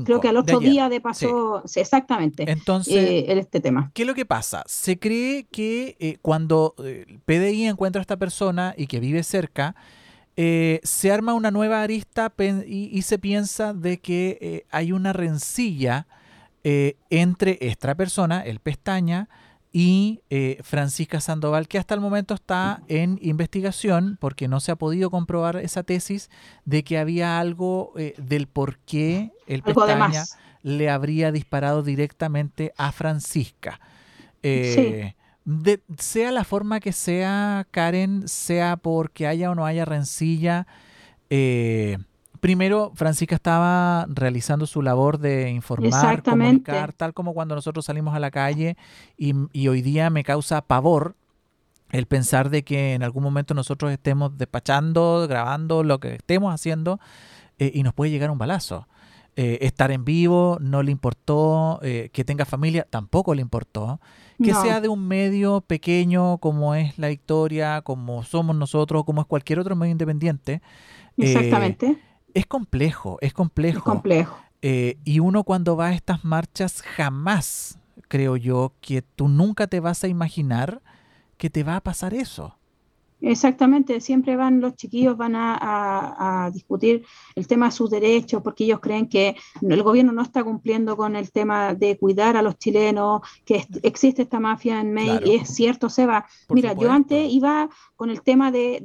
[0.06, 3.92] creo que al otro día de pasó, exactamente, Entonces, eh, este tema.
[3.94, 4.64] ¿Qué es lo que pasa?
[4.68, 9.76] Se cree que eh, cuando el PDI encuentra a esta persona y que vive cerca,
[10.36, 12.32] se arma una nueva arista
[12.68, 16.06] y, se piensa de que hay una rencilla
[16.64, 19.30] entre esta persona, el pestaña,
[19.80, 24.76] y eh, Francisca Sandoval, que hasta el momento está en investigación porque no se ha
[24.76, 26.32] podido comprobar esa tesis
[26.66, 30.24] de que había algo eh, del por qué el Pestaña
[30.64, 33.80] le habría disparado directamente a Francisca.
[34.42, 35.14] Eh,
[36.00, 40.66] sea la forma que sea, Karen, sea porque haya o no haya rencilla,
[42.48, 48.20] primero, Francisca estaba realizando su labor de informar, comunicar, tal como cuando nosotros salimos a
[48.20, 48.78] la calle
[49.18, 51.18] y, hoy día me causa pavor
[51.92, 57.02] el pensar de que en algún momento nosotros estemos despachando, grabando lo que estemos haciendo
[57.60, 58.88] eh, y nos puede llegar un balazo.
[59.36, 64.00] Eh, estar en vivo no le importó, eh, que tenga familia tampoco le importó,
[64.42, 69.28] que sea de un medio pequeño como es La Victoria, como somos nosotros, como es
[69.28, 70.62] cualquier otro medio independiente.
[71.18, 72.07] Exactamente
[72.38, 73.80] es complejo, es complejo.
[73.80, 74.38] Es complejo.
[74.62, 79.80] Eh, y uno cuando va a estas marchas jamás, creo yo, que tú nunca te
[79.80, 80.82] vas a imaginar
[81.38, 82.57] que te va a pasar eso.
[83.22, 87.04] Exactamente, siempre van los chiquillos, van a, discutir
[87.36, 91.16] el tema de sus derechos porque ellos creen que el gobierno no está cumpliendo con
[91.16, 95.50] el tema de cuidar a los chilenos, que existe esta mafia en May y es
[95.50, 96.26] cierto, Seba.
[96.50, 98.84] Mira, yo antes iba con el tema de,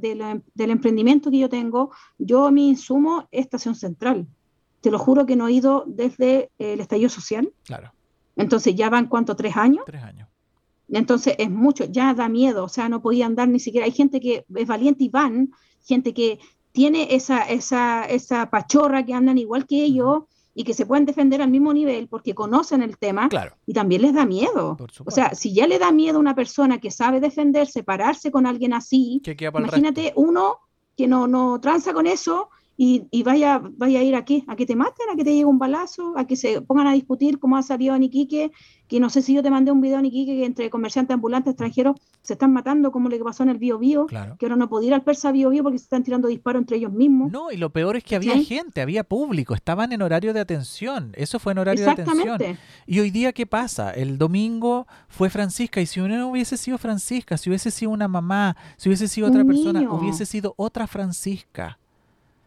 [0.55, 4.27] del emprendimiento que yo tengo, yo mi insumo es Estación Central.
[4.81, 7.53] Te lo juro que no he ido desde el estallido social.
[7.65, 7.93] Claro.
[8.37, 9.85] Entonces ya van cuánto, tres años.
[9.87, 10.29] Tres años.
[10.99, 13.87] Entonces es mucho, ya da miedo, o sea, no podía andar ni siquiera.
[13.87, 15.53] Hay gente que es valiente y van,
[15.85, 16.39] gente que
[16.73, 20.25] tiene esa, esa, esa pachorra que andan igual que ellos
[20.55, 23.29] y que se pueden defender al mismo nivel porque conocen el tema
[23.67, 24.77] y también les da miedo.
[25.05, 28.47] O sea, si ya le da miedo a una persona que sabe defenderse, pararse con
[28.47, 30.59] alguien así, imagínate uno
[30.97, 34.75] que no, no tranza con eso y, vaya, vaya a ir aquí, a que te
[34.75, 37.63] maten, a que te llegue un balazo, a que se pongan a discutir cómo ha
[37.63, 38.51] salido en Iquique,
[38.89, 41.53] que no sé si yo te mandé un video en Iquique que entre comerciantes ambulantes
[41.53, 44.89] extranjeros se están matando, como le pasó en el Bio Bio, que ahora no podía
[44.89, 47.31] ir al Persa Bio Bio porque se están tirando disparos entre ellos mismos.
[47.31, 51.13] No, y lo peor es que había gente, había público, estaban en horario de atención,
[51.17, 52.39] eso fue en horario de atención.
[52.87, 53.93] Y hoy día, ¿qué pasa?
[53.93, 58.09] El domingo fue Francisca, y si uno no hubiese sido Francisca, si hubiese sido una
[58.09, 61.79] mamá, si hubiese sido otra persona, hubiese sido otra Francisca.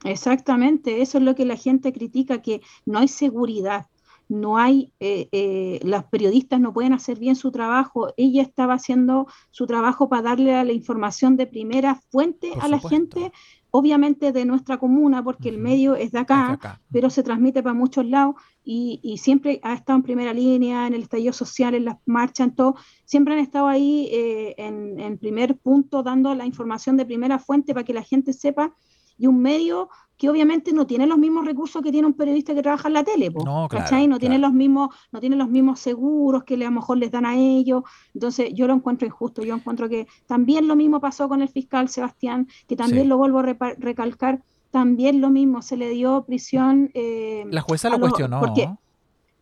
[0.05, 3.87] Exactamente, eso es lo que la gente critica, que no hay seguridad,
[4.27, 8.13] no hay, eh, eh, los periodistas no pueden hacer bien su trabajo.
[8.17, 13.31] Ella estaba haciendo su trabajo para darle la información de primera fuente a la gente,
[13.69, 18.05] obviamente de nuestra comuna, porque el medio es de acá, pero se transmite para muchos
[18.05, 22.47] lados y, siempre ha estado en primera línea, en el estallido social, en las marchas,
[22.47, 22.75] en todo,
[23.05, 27.73] siempre han estado ahí eh, en, en primer punto dando la información de primera fuente
[27.73, 28.73] para que la gente sepa
[29.18, 32.61] y un medio que obviamente no tiene los mismos recursos que tiene un periodista que
[32.61, 34.07] trabaja en la tele, no, ¿cachai?
[34.07, 37.26] No tiene los mismos, no tiene los mismos seguros que a lo mejor les dan
[37.26, 37.84] a ellos.
[38.13, 39.43] Entonces, yo lo encuentro injusto.
[39.43, 43.39] Yo encuentro que también lo mismo pasó con el fiscal Sebastián, que también lo vuelvo
[43.39, 43.43] a
[43.78, 44.41] recalcar,
[44.72, 46.91] también lo mismo, se le dio prisión.
[46.93, 48.41] Eh, la jueza lo cuestionó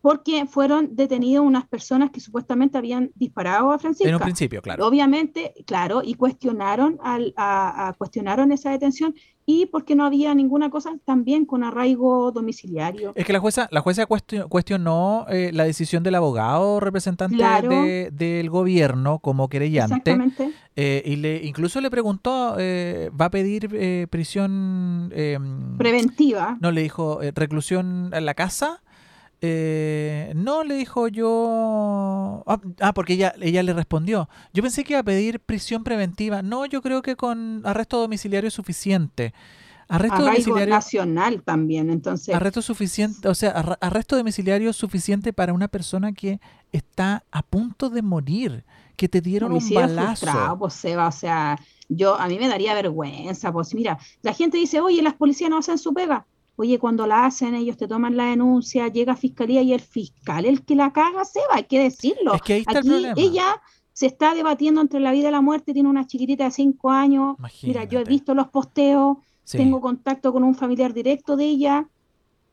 [0.04, 4.10] porque fueron detenidos unas personas que supuestamente habían disparado a Francisco.
[4.10, 4.86] En un principio, claro.
[4.86, 9.16] Obviamente, claro, y cuestionaron, al, a, cuestionaron esa detención
[9.46, 13.12] y porque no había ninguna cosa también con arraigo domiciliario.
[13.16, 19.20] Es que la jueza, la jueza cuestionó eh, la decisión del abogado representante del gobierno
[19.20, 19.96] como querellante.
[19.96, 20.52] Exactamente.
[20.76, 26.58] Eh, y le incluso le preguntó, eh, ¿va a pedir prisión em, preventiva?
[26.62, 28.82] No, le dijo reclusión en la casa
[29.46, 32.46] eh, no, le dijo yo.
[32.48, 34.30] Ah, ah, porque ella, ella le respondió.
[34.54, 36.42] Yo pensé que iba a pedir prisión preventiva.
[36.42, 39.34] No, yo creo que con arresto domiciliario es suficiente.
[39.90, 42.34] Arresto domiciliario nacional también, entonces.
[42.34, 46.40] Arresto suficiente, o sea, arresto domiciliario suficiente para una persona que
[46.72, 48.64] está a punto de morir,
[48.96, 50.58] que te dieron un balazo.
[50.58, 55.02] Pues, o sea, yo a mí me daría vergüenza, pues mira, la gente dice, "Oye,
[55.02, 56.26] las policías no hacen su pega."
[56.56, 60.46] Oye, cuando la hacen, ellos te toman la denuncia, llega a fiscalía y el fiscal,
[60.46, 62.34] el que la caga, se va, hay que decirlo.
[62.34, 62.64] Aquí
[63.18, 66.92] ella se está debatiendo entre la vida y la muerte, tiene una chiquitita de cinco
[66.92, 67.38] años.
[67.64, 69.18] Mira, yo he visto los posteos,
[69.52, 71.90] tengo contacto con un familiar directo de ella,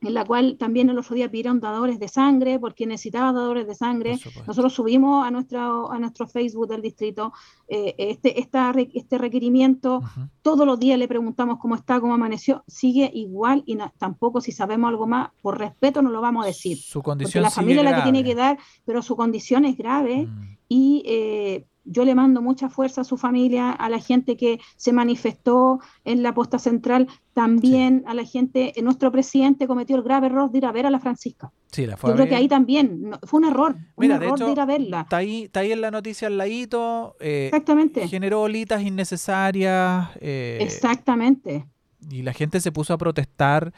[0.01, 3.75] en la cual también el otro día pidieron dadores de sangre, porque necesitaba dadores de
[3.75, 4.19] sangre.
[4.47, 7.33] Nosotros subimos a nuestro, a nuestro Facebook del distrito
[7.67, 10.01] eh, este, esta, este requerimiento.
[10.41, 12.63] Todos los días le preguntamos cómo está, cómo amaneció.
[12.67, 16.77] Sigue igual y tampoco si sabemos algo más, por respeto no lo vamos a decir.
[16.77, 19.77] Su condición porque la familia es la que tiene que dar, pero su condición es
[19.77, 20.25] grave.
[20.25, 20.57] Mm.
[20.67, 24.93] Y eh, yo le mando mucha fuerza a su familia, a la gente que se
[24.93, 30.27] manifestó en la posta central, también a la gente, eh, nuestro presidente cometió el grave
[30.27, 31.51] error de ir a ver a la Francisca.
[31.71, 34.59] Sí, la fue Yo creo que ahí también fue un error, un error de, ir
[34.59, 35.01] a verla.
[35.01, 37.15] Está ahí, está ahí en la noticia al ladito.
[37.19, 38.07] Eh, Exactamente.
[38.07, 40.09] Generó olitas innecesarias.
[40.19, 41.65] Eh, Exactamente.
[42.09, 43.73] Y la gente se puso a protestar.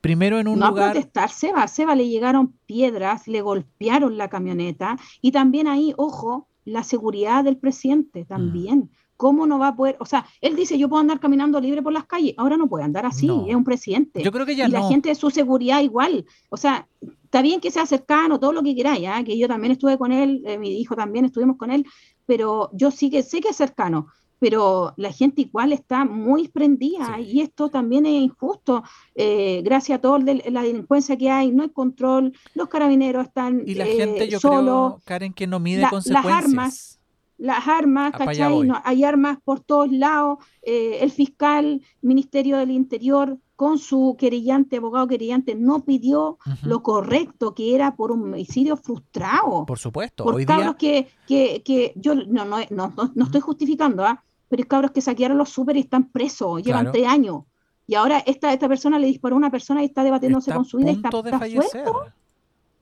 [0.00, 0.90] primero en un no lugar.
[0.90, 6.48] a protestar, Seba, Seba le llegaron piedras, le golpearon la camioneta y también ahí, ojo,
[6.66, 8.26] la seguridad del presidente mm.
[8.26, 8.90] también.
[9.16, 9.96] ¿Cómo no va a poder?
[9.98, 12.34] O sea, él dice, yo puedo andar caminando libre por las calles.
[12.36, 14.22] Ahora no puede andar así, es un presidente.
[14.22, 16.26] Yo creo que ya y la gente de su seguridad igual.
[16.50, 16.86] O sea,
[17.24, 19.24] está bien que sea cercano, todo lo que queráis, ¿ya?
[19.24, 21.86] que yo también estuve con él, eh, mi hijo también estuvimos con él,
[22.26, 24.08] pero yo sí que sé que es cercano
[24.38, 28.82] pero la gente igual está muy prendida y esto también es injusto.
[29.14, 33.74] Eh, gracias a toda la delincuencia que hay, no hay control, los carabineros están Y
[33.74, 36.34] la gente, yo creo, Karen, que no mide consecuencias.
[36.34, 37.00] Las armas,
[37.38, 38.68] las armas, ¿cachai?
[38.84, 40.38] hay armas por todos lados.
[40.62, 47.54] Eh, el fiscal, Ministerio del Interior, con su querellante, abogado querellante, no pidió lo correcto,
[47.54, 49.64] que era por un homicidio frustrado.
[49.64, 50.24] Por supuesto.
[50.24, 54.22] Por Hoy cabros que, que, que, yo no, no, no, no estoy justificando, ¿ah?
[54.48, 57.42] Pero hay cabros que saquearon los súper y están presos, llevan tres años.
[57.86, 60.78] Y ahora esta, esta persona le disparó a una persona y está debatiéndose con su
[60.78, 62.04] vida y está, suelto.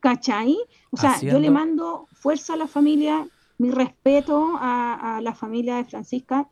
[0.01, 0.57] ¿Cachai?
[0.91, 3.27] O sea, yo le mando fuerza a la familia,
[3.59, 6.49] mi respeto a, a la familia de Francisca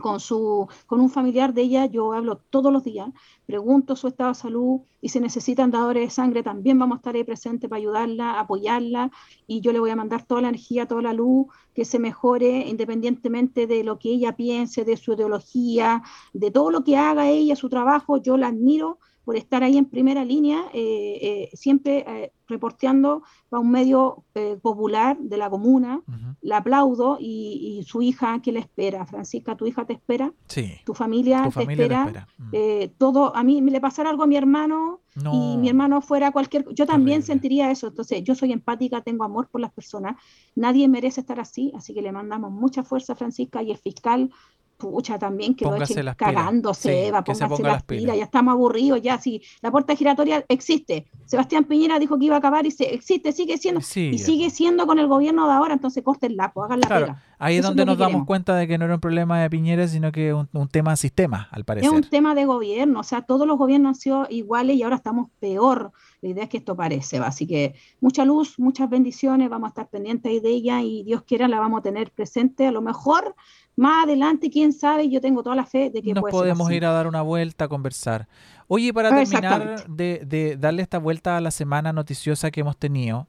[0.00, 3.08] con, su, con un familiar de ella, yo hablo todos los días,
[3.46, 7.14] pregunto su estado de salud y si necesitan dadores de sangre, también vamos a estar
[7.14, 9.10] ahí presentes para ayudarla, apoyarla
[9.46, 12.68] y yo le voy a mandar toda la energía, toda la luz, que se mejore
[12.68, 16.02] independientemente de lo que ella piense, de su ideología,
[16.34, 18.98] de todo lo que haga ella, su trabajo, yo la admiro
[19.28, 24.24] por estar ahí en primera línea, eh, eh, siempre eh, reporteando para un medio
[24.62, 26.00] popular de la comuna.
[26.40, 29.04] La aplaudo y, su hija, ¿qué le espera?
[29.04, 30.32] Francisca, ¿tu hija te espera?
[30.46, 30.72] Sí.
[30.86, 32.26] ¿Tu familia, te, espera?
[32.38, 32.54] Mm.
[32.96, 35.00] todo, a mí me le pasara algo a mi hermano
[35.30, 36.64] y mi hermano fuera cualquier...
[36.72, 37.88] Yo también sentiría eso.
[37.88, 40.16] Entonces, yo soy empática, tengo amor por las personas.
[40.54, 44.30] Nadie merece estar así, así que le mandamos mucha fuerza a Francisca y el fiscal
[44.78, 48.16] pucha, también que póngase lo echen cagándose, va, póngase las, pilas.
[48.16, 51.06] ya estamos aburridos, ya, si la puerta giratoria existe.
[51.26, 54.86] Sebastián Piñera dijo que iba a acabar y se existe, sigue siendo, y sigue siendo
[54.86, 57.84] con el gobierno de ahora, entonces corten la, pues, hagan la claro, Ahí es donde
[57.84, 60.68] nos damos cuenta de que no era un problema de Piñera, sino que un, un
[60.68, 61.90] tema de sistema, al parecer.
[61.90, 64.96] Es un tema de gobierno, o sea, todos los gobiernos han sido iguales y ahora
[64.96, 65.92] estamos peor.
[66.20, 69.88] La idea es que esto parece, así que mucha luz, muchas bendiciones, vamos a estar
[69.88, 72.66] pendientes de ella y Dios quiera la vamos a tener presente.
[72.66, 73.36] A lo mejor
[73.76, 76.90] más adelante, quién sabe, yo tengo toda la fe de que nos podemos ir a
[76.90, 78.26] dar una vuelta a conversar.
[78.66, 83.28] Oye, para terminar de, darle esta vuelta a la semana noticiosa que hemos tenido,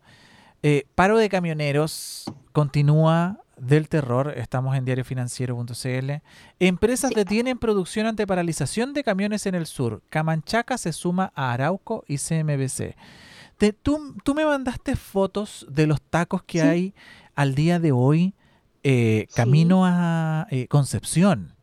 [0.63, 4.34] eh, paro de camioneros continúa del terror.
[4.36, 6.12] Estamos en diariofinanciero.cl.
[6.60, 10.01] Empresas detienen producción ante paralización de camiones en el sur.
[10.10, 12.95] Camanchaca se suma a Arauco y CMBC.
[13.82, 16.93] tú, tú, me mandaste fotos de los tacos que hay
[17.36, 18.34] al día de hoy
[18.84, 21.55] eh, camino a eh, Concepción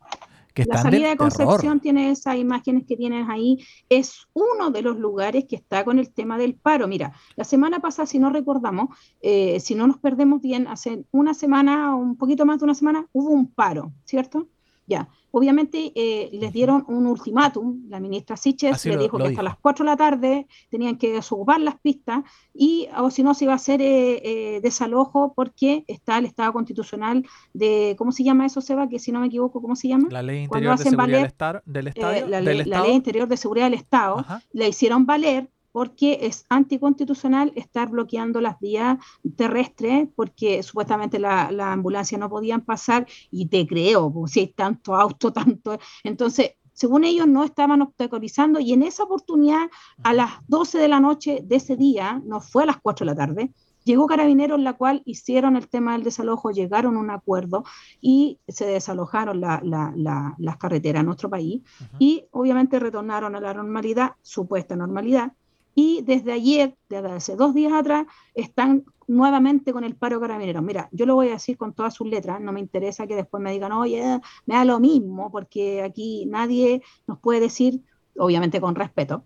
[0.64, 3.58] la salida de Concepción tiene esas imágenes que tienes ahí.
[3.88, 6.88] Es uno de los lugares que está con el tema del paro.
[6.88, 11.34] Mira, la semana pasada, si no recordamos, eh, si no nos perdemos bien, hace una
[11.34, 14.48] semana o un poquito más de una semana, hubo un paro, ¿cierto?
[14.86, 19.56] Ya, obviamente eh, les dieron un ultimátum, la ministra Siches le dijo que hasta las
[19.58, 22.22] 4 de la tarde tenían que desocupar las pistas
[22.54, 24.20] y o si no se iba a hacer eh,
[24.56, 28.88] eh, desalojo porque está el Estado constitucional de, ¿cómo se llama eso, Seba?
[28.88, 30.08] Que si no me equivoco, ¿cómo se llama?
[30.10, 32.28] La ley interior de seguridad del, Estado.
[32.28, 38.40] la, ley interior de seguridad del Estado, la hicieron valer porque es anticonstitucional estar bloqueando
[38.40, 38.96] las vías
[39.36, 44.46] terrestres, porque supuestamente la, la ambulancia no podían pasar, y te creo, pues, si hay
[44.46, 45.78] tanto auto, tanto.
[46.02, 49.68] Entonces, según ellos, no estaban obstaculizando, y en esa oportunidad,
[50.02, 53.12] a las 12 de la noche de ese día, no fue a las 4 de
[53.12, 53.52] la tarde,
[53.84, 57.62] Llegó Carabineros, la cual hicieron el tema del desalojo, llegaron a un acuerdo
[58.00, 61.62] y se desalojaron las carreteras en nuestro país
[62.00, 65.34] y obviamente retornaron a la normalidad, supuesta normalidad,
[65.78, 70.62] y desde ayer, desde hace dos días atrás, están nuevamente con el paro carabinero.
[70.62, 73.42] Mira, yo lo voy a decir con todas sus letras, no me interesa que después
[73.42, 77.82] me digan, oye, me da lo mismo, porque aquí nadie nos puede decir,
[78.16, 79.24] obviamente con respeto,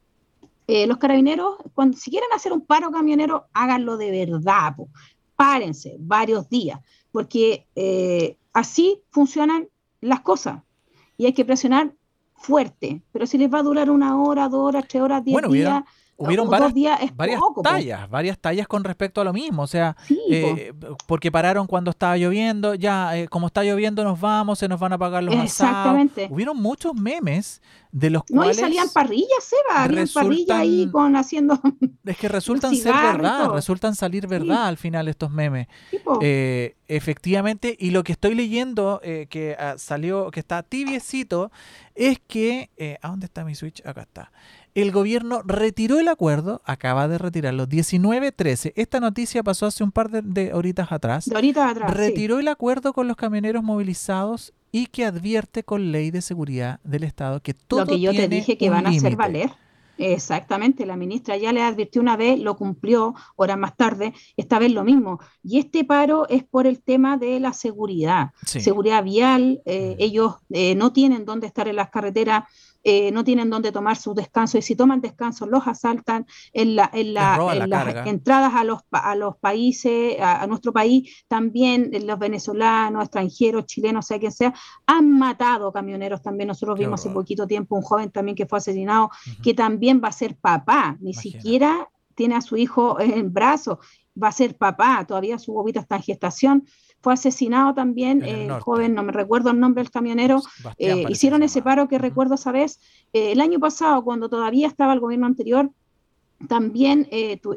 [0.66, 4.74] eh, los carabineros, cuando, si quieren hacer un paro camionero, háganlo de verdad,
[5.36, 6.80] párense varios días,
[7.12, 9.68] porque eh, así funcionan
[10.00, 10.64] las cosas.
[11.16, 11.94] Y hay que presionar
[12.34, 15.84] fuerte, pero si les va a durar una hora, dos horas, tres horas, diez días
[16.20, 19.62] hubieron varias, varias tallas, varias tallas con respecto a lo mismo.
[19.62, 19.96] O sea,
[20.30, 20.72] eh,
[21.06, 24.92] porque pararon cuando estaba lloviendo, ya eh, como está lloviendo nos vamos, se nos van
[24.92, 26.28] a pagar los Exactamente.
[26.30, 28.56] Hubieron muchos memes de los cuales...
[28.56, 31.58] No, y salían parrillas, Seba, habían parrillas ahí con haciendo...
[32.04, 35.68] Es que resultan ser verdad, resultan salir verdad al final estos memes.
[36.20, 41.50] Eh, efectivamente, y lo que estoy leyendo que ah, salió, que está tibiecito,
[41.94, 42.70] es que...
[43.00, 43.84] ¿A dónde está mi Switch?
[43.86, 44.30] Acá está
[44.74, 48.72] el gobierno retiró el acuerdo, acaba de retirarlo, 19-13.
[48.76, 51.28] Esta noticia pasó hace un par de, horitas atrás.
[51.28, 51.92] De horitas atrás.
[51.94, 57.02] Retiró el acuerdo con los camioneros movilizados y que advierte con ley de seguridad del
[57.02, 59.50] Estado que todo Lo que yo te dije que van a hacer valer.
[59.98, 64.72] Exactamente, la ministra ya le advirtió una vez, lo cumplió horas más tarde, esta vez
[64.72, 65.20] lo mismo.
[65.42, 70.02] Y este paro es por el tema de la seguridad, seguridad vial, eh, mm.
[70.02, 72.44] ellos eh, no tienen dónde estar en las carreteras
[72.82, 76.90] eh, no tienen dónde tomar su descanso y si toman descanso los asaltan en, la,
[76.94, 83.66] en, las entradas a los, a los países, a, nuestro país, también los venezolanos, extranjeros,
[83.66, 84.54] chilenos, sea quien sea,
[84.86, 86.48] han matado camioneros también.
[86.48, 89.10] Nosotros vimos hace poquito tiempo un joven también que fue asesinado,
[89.42, 93.78] que también va a ser papá, ni siquiera tiene a su hijo en brazos,
[94.20, 96.66] va a ser papá, todavía su bobita está en gestación
[97.00, 100.42] fue asesinado también, el eh, joven, no me recuerdo el nombre del camionero,
[100.76, 102.78] eh, hicieron ese paro que recuerdo esa vez.
[103.12, 105.70] Eh, el año pasado, cuando todavía estaba el gobierno anterior,
[106.48, 107.06] también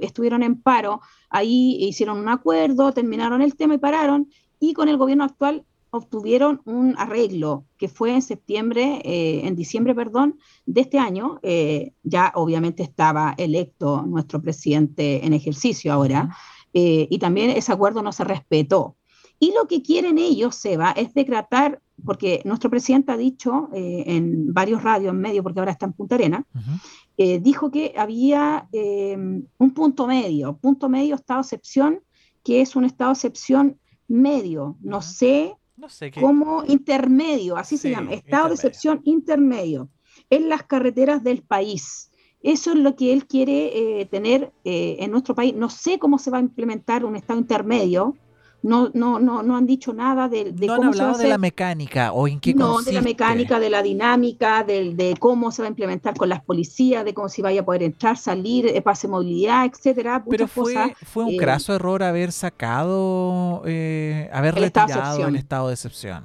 [0.01, 4.29] estuvieron en paro, ahí hicieron un acuerdo, terminaron el tema y pararon,
[4.59, 10.37] y con el gobierno actual obtuvieron un arreglo que fue en septiembre, en diciembre, perdón,
[10.65, 11.39] de este año.
[12.03, 16.35] ya obviamente estaba electo nuestro presidente en ejercicio ahora,
[16.73, 18.97] y también ese acuerdo no se respetó.
[19.43, 24.53] Y lo que quieren ellos, Seba, es decretar, porque nuestro presidente ha dicho eh, en
[24.53, 26.45] varios radios, en medio, porque ahora está en Punta Arena,
[27.17, 31.99] eh, dijo que había eh, un punto medio, punto medio estado de excepción,
[32.41, 37.89] que es un estado de excepción medio, no sé, no sé cómo intermedio, así se
[37.89, 39.89] llama, estado de excepción intermedio,
[40.29, 42.11] en las carreteras del país.
[42.41, 45.53] Eso es lo que él quiere tener en nuestro país.
[45.53, 48.15] No sé cómo se va a implementar un estado intermedio,
[48.63, 51.37] no, no, no, no han dicho nada de, de no cómo han hablado de la
[51.37, 55.61] mecánica o en qué No, de la mecánica, de la dinámica, de, de, cómo se
[55.61, 58.81] va a implementar con las policías, de cómo se vaya a poder entrar, salir, eh,
[58.81, 60.23] pase movilidad, etcétera.
[60.29, 66.23] Pero fue, fue un craso error haber sacado, eh, haber retirado el estado de excepción.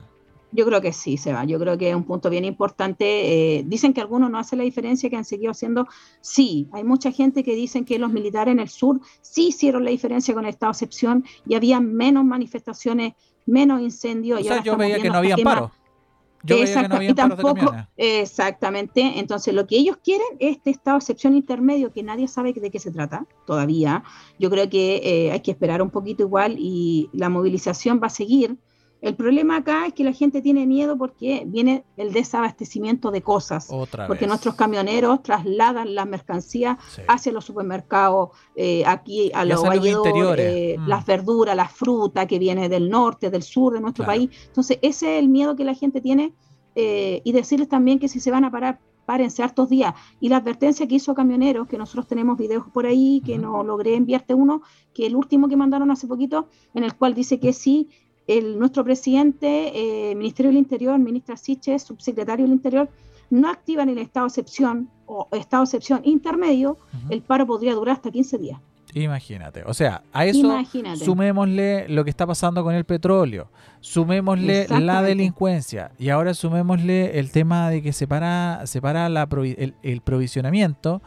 [0.50, 1.44] Yo creo que sí, se va.
[1.44, 3.58] Yo creo que es un punto bien importante.
[3.58, 5.86] Eh, dicen que algunos no hacen la diferencia, que han seguido haciendo.
[6.20, 9.90] Sí, hay mucha gente que dicen que los militares en el sur sí hicieron la
[9.90, 13.12] diferencia con el estado de excepción y había menos manifestaciones,
[13.44, 14.40] menos incendios.
[14.40, 15.70] O sea, yo veía que no había paro.
[16.44, 19.18] Yo veía que no había y tampoco, exactamente.
[19.18, 22.70] Entonces, lo que ellos quieren es este estado de excepción intermedio que nadie sabe de
[22.70, 24.02] qué se trata todavía.
[24.38, 28.10] Yo creo que eh, hay que esperar un poquito igual y la movilización va a
[28.10, 28.56] seguir
[29.00, 33.68] El problema acá es que la gente tiene miedo porque viene el desabastecimiento de cosas.
[34.06, 40.76] porque nuestros camioneros trasladan las mercancías hacia los supermercados, eh, aquí a los valledores, eh,
[40.78, 40.88] mm.
[40.88, 44.30] las verduras, la fruta que viene del norte, del sur de nuestro país.
[44.46, 46.34] Entonces, ese es el miedo que la gente tiene.
[46.80, 49.94] Eh, y decirles también que si se van a parar, párense hartos días.
[50.20, 53.94] Y la advertencia que hizo Camioneros, que nosotros tenemos videos por ahí, que no logré
[53.94, 57.88] enviarte uno, que el último que mandaron hace poquito, en el cual dice que sí
[58.28, 59.72] el, nuestro presidente,
[60.10, 62.88] eh, Ministerio del Interior, ministra Siches, subsecretario del Interior,
[63.30, 66.76] no activan el estado de excepción o estado de excepción intermedio,
[67.10, 68.60] el paro podría durar hasta 15 días.
[68.94, 70.50] Imagínate, o sea, a eso
[70.96, 73.48] sumémosle lo que está pasando con el petróleo,
[73.80, 79.28] sumémosle la delincuencia y ahora sumémosle el tema de que separa, separa la
[79.82, 81.02] el, provisionamiento.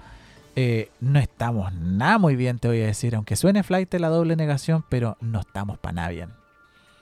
[0.56, 4.36] Eh, no estamos nada muy bien, te voy a decir, aunque suene flight la doble
[4.36, 6.41] negación, pero no estamos para nada bien.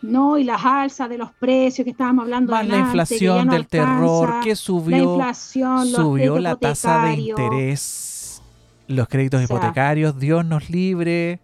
[0.01, 2.51] No, y las alzas de los precios que estábamos hablando.
[2.53, 8.41] Más la inflación del terror que subió, la subió la tasa de interés,
[8.87, 10.17] los créditos hipotecarios.
[10.17, 11.39] Dios nos libre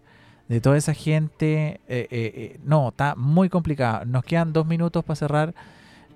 [0.48, 1.80] de toda esa gente.
[1.88, 4.06] Eh, eh, eh, no, está muy complicado.
[4.06, 5.54] Nos quedan dos minutos para cerrar.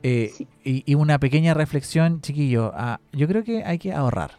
[0.03, 2.73] y, una pequeña reflexión, chiquillo.
[2.75, 4.39] Ah, yo creo que hay que ahorrar.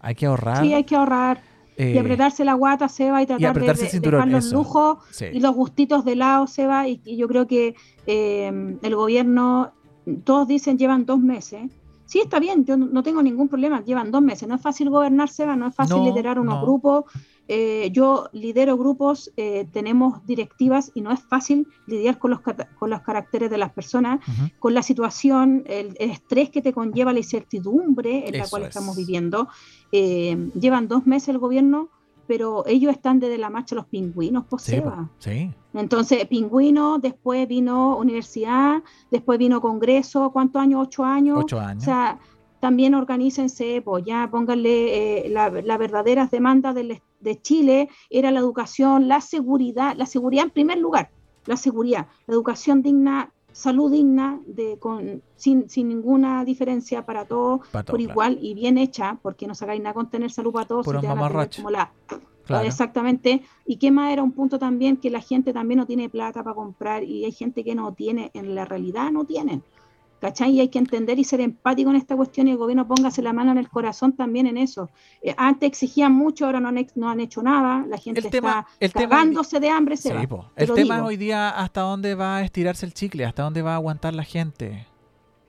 [0.00, 0.62] Hay que ahorrar.
[0.62, 4.52] Sí, hay que ahorrar y eh, apretarse la guata, Seba, y tratar de, dejar los
[4.52, 4.98] lujos
[5.32, 6.88] y los gustitos de lado, Seba.
[6.88, 7.74] Y, y yo creo que
[8.06, 9.72] eh, el gobierno,
[10.24, 11.70] todos dicen, llevan dos meses.
[12.04, 14.46] Sí, está bien, yo no tengo ningún problema, llevan dos meses.
[14.46, 17.04] No es fácil gobernar, Seba, no es fácil liderar unos grupos.
[17.48, 19.32] Eh, yo lidero grupos,
[19.72, 24.20] tenemos directivas y no es fácil lidiar con los, con los caracteres de las personas,
[24.58, 29.48] con la situación, el, estrés que te conlleva la incertidumbre en la cual estamos viviendo.
[29.90, 31.90] Eh, llevan dos meses el gobierno,
[32.26, 34.80] pero ellos están desde la marcha los pingüinos, pues sí,
[35.74, 40.86] Entonces, pingüino, después vino universidad, después vino congreso, ¿cuántos años?
[40.86, 41.38] Ocho años.
[41.40, 41.82] Ocho años.
[41.82, 42.18] O sea,
[42.60, 48.40] también organícense, pues ya pónganle eh, las la verdaderas demandas de, de Chile, era la
[48.40, 51.10] educación, la seguridad, la seguridad en primer lugar,
[51.46, 57.60] la seguridad, la educación digna salud digna, de, con, sin, sin ninguna diferencia para todos,
[57.86, 61.70] por igual y bien hecha, porque no sacáis nada con tener salud para todos, como
[61.70, 61.92] la...
[62.64, 63.42] Exactamente.
[63.64, 66.54] Y qué más era un punto también que la gente también no tiene plata para
[66.54, 69.62] comprar y hay gente que no tiene, en la realidad no tienen.
[70.22, 70.52] ¿Cachai?
[70.52, 73.32] Y hay que entender y ser empático en esta cuestión y el gobierno póngase la
[73.32, 74.88] mano en el corazón también en eso.
[75.20, 79.58] Eh, antes exigían mucho, ahora no han, no han hecho nada, la gente está cagándose
[79.58, 79.96] de hambre.
[79.96, 80.14] Se
[80.54, 83.24] El tema hoy día, ¿hasta dónde va a estirarse el chicle?
[83.24, 84.86] ¿Hasta dónde va a aguantar la gente?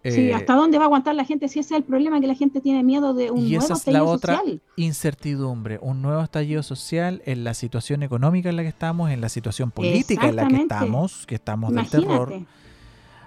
[0.03, 1.47] Sí, eh, ¿hasta dónde va a aguantar la gente?
[1.47, 3.73] Si ese es el problema, que la gente tiene miedo de un y nuevo esa
[3.75, 4.41] es la otra
[4.75, 9.29] incertidumbre, un nuevo estallido social en la situación económica en la que estamos, en la
[9.29, 12.33] situación política en la que estamos, que estamos del terror.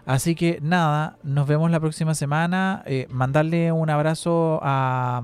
[0.07, 2.83] Así que nada, nos vemos la próxima semana.
[2.87, 5.21] Eh, mandarle un abrazo a,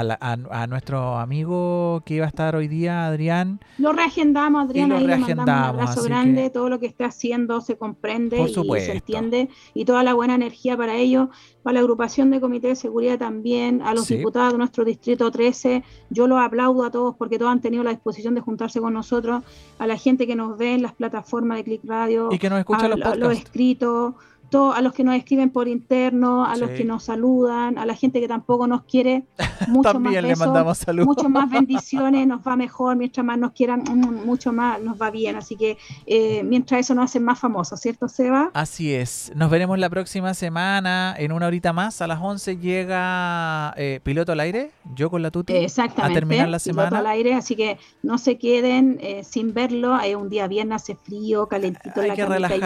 [0.00, 3.60] a, nuestro amigo que iba a estar hoy día, Adrián.
[3.78, 7.76] Lo reagendamos, Adrián, ahí le mandamos un abrazo grande, todo lo que está haciendo se
[7.76, 11.28] comprende y se entiende, y toda la buena energía para ellos,
[11.62, 15.82] para la agrupación de Comité de Seguridad también, a los diputados de nuestro Distrito 13,
[16.10, 19.42] yo los aplaudo a todos porque todos han tenido la disposición de juntarse con nosotros,
[19.78, 22.58] a la gente que nos ve en las plataformas de Click Radio, y que nos
[22.58, 24.14] escucha los, los escritos
[24.52, 28.20] a los que nos escriben por interno, a los que nos saludan, a la gente
[28.20, 29.24] que tampoco nos quiere,
[29.68, 34.52] mucho más besos, mucho más bendiciones, nos va mejor, mientras más nos quieran, mm, mucho
[34.52, 35.36] más nos va bien.
[35.36, 35.76] Así que
[36.06, 38.50] eh, mientras eso nos hace más famosos, ¿cierto, Seba?
[38.54, 39.32] Así es.
[39.34, 44.32] Nos veremos la próxima semana, en una horita más, a las 11 llega eh, Piloto
[44.32, 46.88] al Aire, yo con la Tuti, a terminar la semana.
[46.88, 50.82] Piloto al Aire, así que no se queden eh, sin verlo, es un día viernes,
[50.82, 52.64] hace frío, calentito hay que relajarse,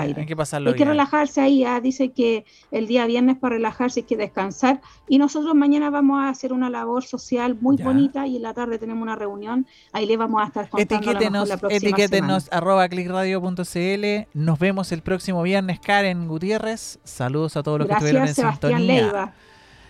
[0.00, 1.80] Hay que pasarlo hay que relajarse ahí, ¿ah?
[1.80, 6.28] dice que el día viernes para relajarse hay que descansar y nosotros mañana vamos a
[6.28, 10.16] hacer una labor social muy bonita y en la tarde tenemos una reunión, ahí le
[10.16, 16.28] vamos a estar contando etiquétenos, la etiquétenos arroba clickradio.cl, nos vemos el próximo viernes, Karen
[16.28, 19.02] Gutiérrez, saludos a todos los que estuvieron en Sebastián sintonía.
[19.02, 19.32] Leiva.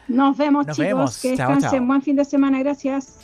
[0.09, 3.18] Nos vemos chicos, que descansen, buen fin de semana, gracias.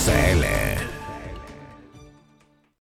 [0.00, 0.69] clickradio.cl